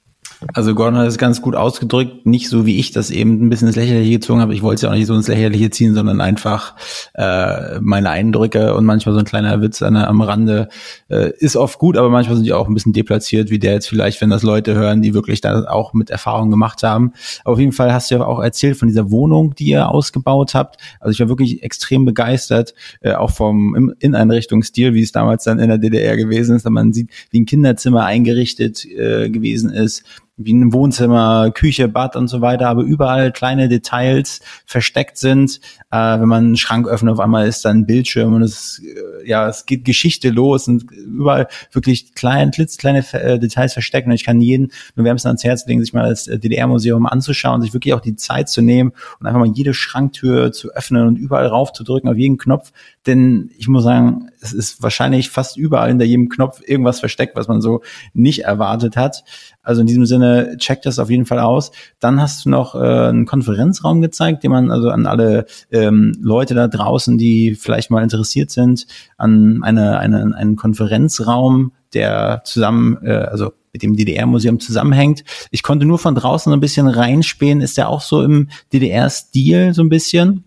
[0.55, 3.69] Also Gordon hat es ganz gut ausgedrückt, nicht so wie ich das eben ein bisschen
[3.69, 4.55] ins Lächerliche gezogen habe.
[4.55, 6.75] Ich wollte es ja auch nicht so ins Lächerliche ziehen, sondern einfach
[7.15, 10.69] äh, meine Eindrücke und manchmal so ein kleiner Witz an, am Rande
[11.09, 13.89] äh, ist oft gut, aber manchmal sind die auch ein bisschen deplatziert, wie der jetzt
[13.89, 17.13] vielleicht, wenn das Leute hören, die wirklich da auch mit Erfahrung gemacht haben.
[17.45, 20.77] auf jeden Fall hast du ja auch erzählt von dieser Wohnung, die ihr ausgebaut habt.
[21.01, 25.69] Also ich war wirklich extrem begeistert, äh, auch vom Inneneinrichtungsstil, wie es damals dann in
[25.69, 26.69] der DDR gewesen ist.
[26.69, 30.05] Man sieht, wie ein Kinderzimmer eingerichtet äh, gewesen ist
[30.37, 35.61] wie ein Wohnzimmer, Küche, Bad und so weiter, aber überall kleine Details versteckt sind.
[35.91, 39.29] Äh, wenn man einen Schrank öffnet, auf einmal ist da ein Bildschirm und es, äh,
[39.29, 44.07] ja, es geht Geschichte los und überall wirklich kleine, klitzkleine äh, Details versteckt.
[44.07, 47.61] Und ich kann jeden nur wärmstens ans Herz legen, sich mal das äh, DDR-Museum anzuschauen,
[47.61, 51.17] sich wirklich auch die Zeit zu nehmen und einfach mal jede Schranktür zu öffnen und
[51.17, 52.73] überall raufzudrücken auf jeden Knopf.
[53.07, 57.49] Denn ich muss sagen, es ist wahrscheinlich fast überall hinter jedem Knopf irgendwas versteckt, was
[57.49, 57.83] man so
[58.15, 59.25] nicht erwartet hat.
[59.63, 61.71] Also in diesem Sinne, check das auf jeden Fall aus.
[62.01, 66.55] Dann hast du noch äh, einen Konferenzraum gezeigt, den man also an alle ähm, Leute
[66.55, 68.87] da draußen, die vielleicht mal interessiert sind,
[69.17, 75.25] an eine, eine, einen Konferenzraum, der zusammen, äh, also mit dem DDR-Museum zusammenhängt.
[75.51, 77.61] Ich konnte nur von draußen so ein bisschen reinspähen.
[77.61, 80.45] Ist der auch so im DDR-Stil so ein bisschen?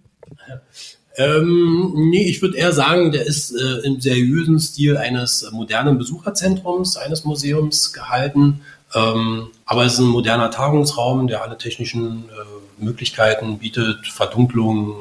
[1.18, 6.97] Ähm, nee, ich würde eher sagen, der ist äh, im seriösen Stil eines modernen Besucherzentrums,
[6.97, 8.61] eines Museums gehalten.
[8.96, 14.96] Ähm, aber es ist ein moderner Tagungsraum, der alle technischen äh, Möglichkeiten bietet, Verdunklung,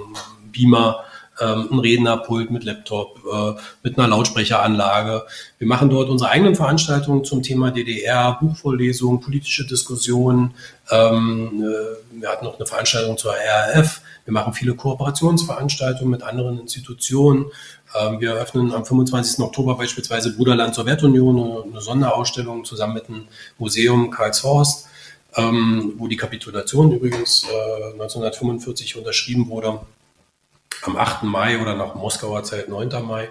[0.52, 1.04] Beamer,
[1.40, 5.24] ähm, ein Rednerpult mit Laptop, äh, mit einer Lautsprecheranlage.
[5.58, 10.54] Wir machen dort unsere eigenen Veranstaltungen zum Thema DDR, Buchvorlesungen, politische Diskussionen.
[10.90, 14.00] Ähm, äh, wir hatten noch eine Veranstaltung zur RAF.
[14.24, 17.46] Wir machen viele Kooperationsveranstaltungen mit anderen Institutionen.
[17.94, 19.40] Ähm, wir eröffnen am 25.
[19.40, 23.28] Oktober beispielsweise Bruderland Sowjetunion, eine Sonderausstellung zusammen mit dem
[23.58, 24.86] Museum Karlshorst,
[25.36, 27.46] ähm, wo die Kapitulation übrigens
[27.92, 29.80] 1945 äh, unterschrieben wurde,
[30.82, 31.24] am 8.
[31.24, 32.88] Mai oder nach Moskauer Zeit 9.
[33.06, 33.30] Mai.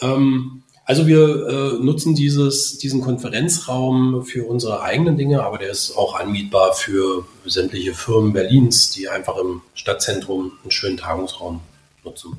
[0.00, 5.94] Ähm, Also wir äh, nutzen dieses, diesen Konferenzraum für unsere eigenen Dinge, aber der ist
[5.98, 11.60] auch anmietbar für sämtliche Firmen Berlins, die einfach im Stadtzentrum einen schönen Tagungsraum
[12.04, 12.38] nutzen.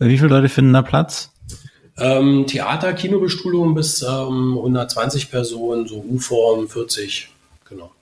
[0.00, 1.30] Wie viele Leute finden da Platz?
[1.98, 7.28] Ähm, Theater, Kinobestuhlung bis ähm, 120 Personen, so U-Form 40,
[7.68, 7.92] genau.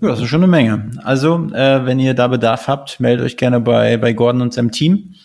[0.00, 0.92] Ja, das ist schon eine Menge.
[1.02, 4.70] Also, äh, wenn ihr da Bedarf habt, meldet euch gerne bei, bei Gordon und seinem
[4.70, 5.16] Team.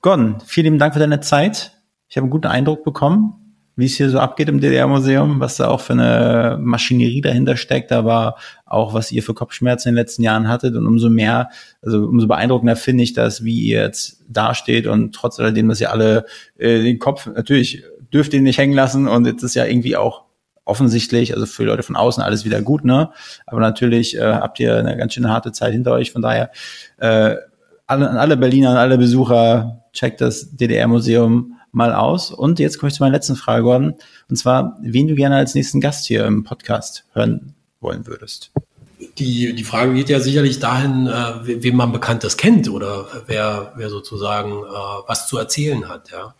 [0.00, 1.70] Gordon, vielen Dank für deine Zeit.
[2.08, 3.34] Ich habe einen guten Eindruck bekommen,
[3.74, 7.90] wie es hier so abgeht im DDR-Museum, was da auch für eine Maschinerie dahinter steckt.
[7.90, 10.76] War auch, was ihr für Kopfschmerzen in den letzten Jahren hattet.
[10.76, 11.48] Und umso mehr,
[11.80, 15.90] also umso beeindruckender finde ich das, wie ihr jetzt dasteht und trotz alledem, dass ihr
[15.90, 16.26] alle
[16.58, 20.24] äh, den Kopf, natürlich dürft ihr nicht hängen lassen und jetzt ist ja irgendwie auch
[20.64, 23.10] offensichtlich, also für Leute von außen alles wieder gut, ne?
[23.46, 26.12] Aber natürlich äh, habt ihr eine ganz schön harte Zeit hinter euch.
[26.12, 26.50] Von daher
[26.98, 27.36] äh,
[27.86, 32.30] alle, an alle Berliner, an alle Besucher, checkt das DDR-Museum mal aus.
[32.30, 33.94] Und jetzt komme ich zu meiner letzten Frage, Gordon.
[34.28, 38.52] Und zwar, wen du gerne als nächsten Gast hier im Podcast hören wollen würdest.
[39.18, 43.90] Die, die Frage geht ja sicherlich dahin, äh, wem man Bekanntes kennt oder wer, wer
[43.90, 46.12] sozusagen äh, was zu erzählen hat.
[46.12, 46.34] Ja.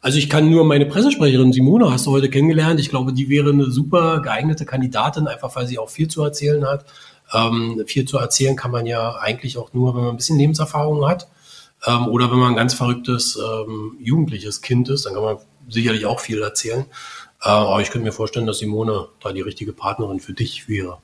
[0.00, 2.80] Also ich kann nur meine Pressesprecherin Simone, hast du heute kennengelernt.
[2.80, 6.66] Ich glaube, die wäre eine super geeignete Kandidatin, einfach weil sie auch viel zu erzählen
[6.66, 6.84] hat.
[7.32, 11.06] Ähm, viel zu erzählen kann man ja eigentlich auch nur, wenn man ein bisschen Lebenserfahrung
[11.08, 11.28] hat.
[11.86, 15.36] Ähm, oder wenn man ein ganz verrücktes ähm, jugendliches Kind ist, dann kann man
[15.68, 16.86] sicherlich auch viel erzählen.
[17.42, 20.98] Äh, aber ich könnte mir vorstellen, dass Simone da die richtige Partnerin für dich wäre.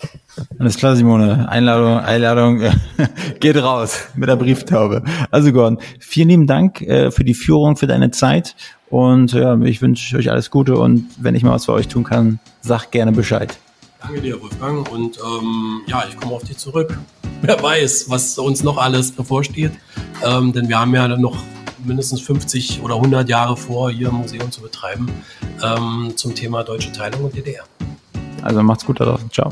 [0.59, 1.49] Alles klar, Simone.
[1.49, 2.63] Einladung, Einladung
[3.41, 5.03] geht raus mit der Brieftaube.
[5.31, 8.57] Also Gordon, vielen lieben Dank äh, für die Führung, für deine Zeit.
[8.89, 12.05] Und ja, ich wünsche euch alles Gute und wenn ich mal was für euch tun
[12.05, 13.59] kann, sag gerne Bescheid.
[14.01, 14.91] Danke dir, Wolfgang.
[14.91, 16.97] Und ähm, ja, ich komme auf dich zurück.
[17.43, 19.73] Wer weiß, was uns noch alles bevorsteht.
[20.25, 21.37] Ähm, denn wir haben ja noch
[21.85, 25.09] mindestens 50 oder 100 Jahre vor, hier ein Museum zu betreiben
[25.63, 27.65] ähm, zum Thema deutsche Teilung und DDR.
[28.43, 29.31] Also macht's gut da draußen.
[29.31, 29.51] Ciao.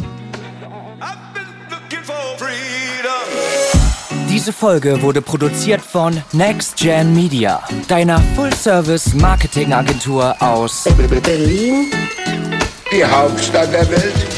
[4.28, 10.84] Diese Folge wurde produziert von Next Gen Media, deiner Full-Service-Marketing-Agentur aus
[11.24, 11.86] Berlin,
[12.92, 14.37] die Hauptstadt der Welt.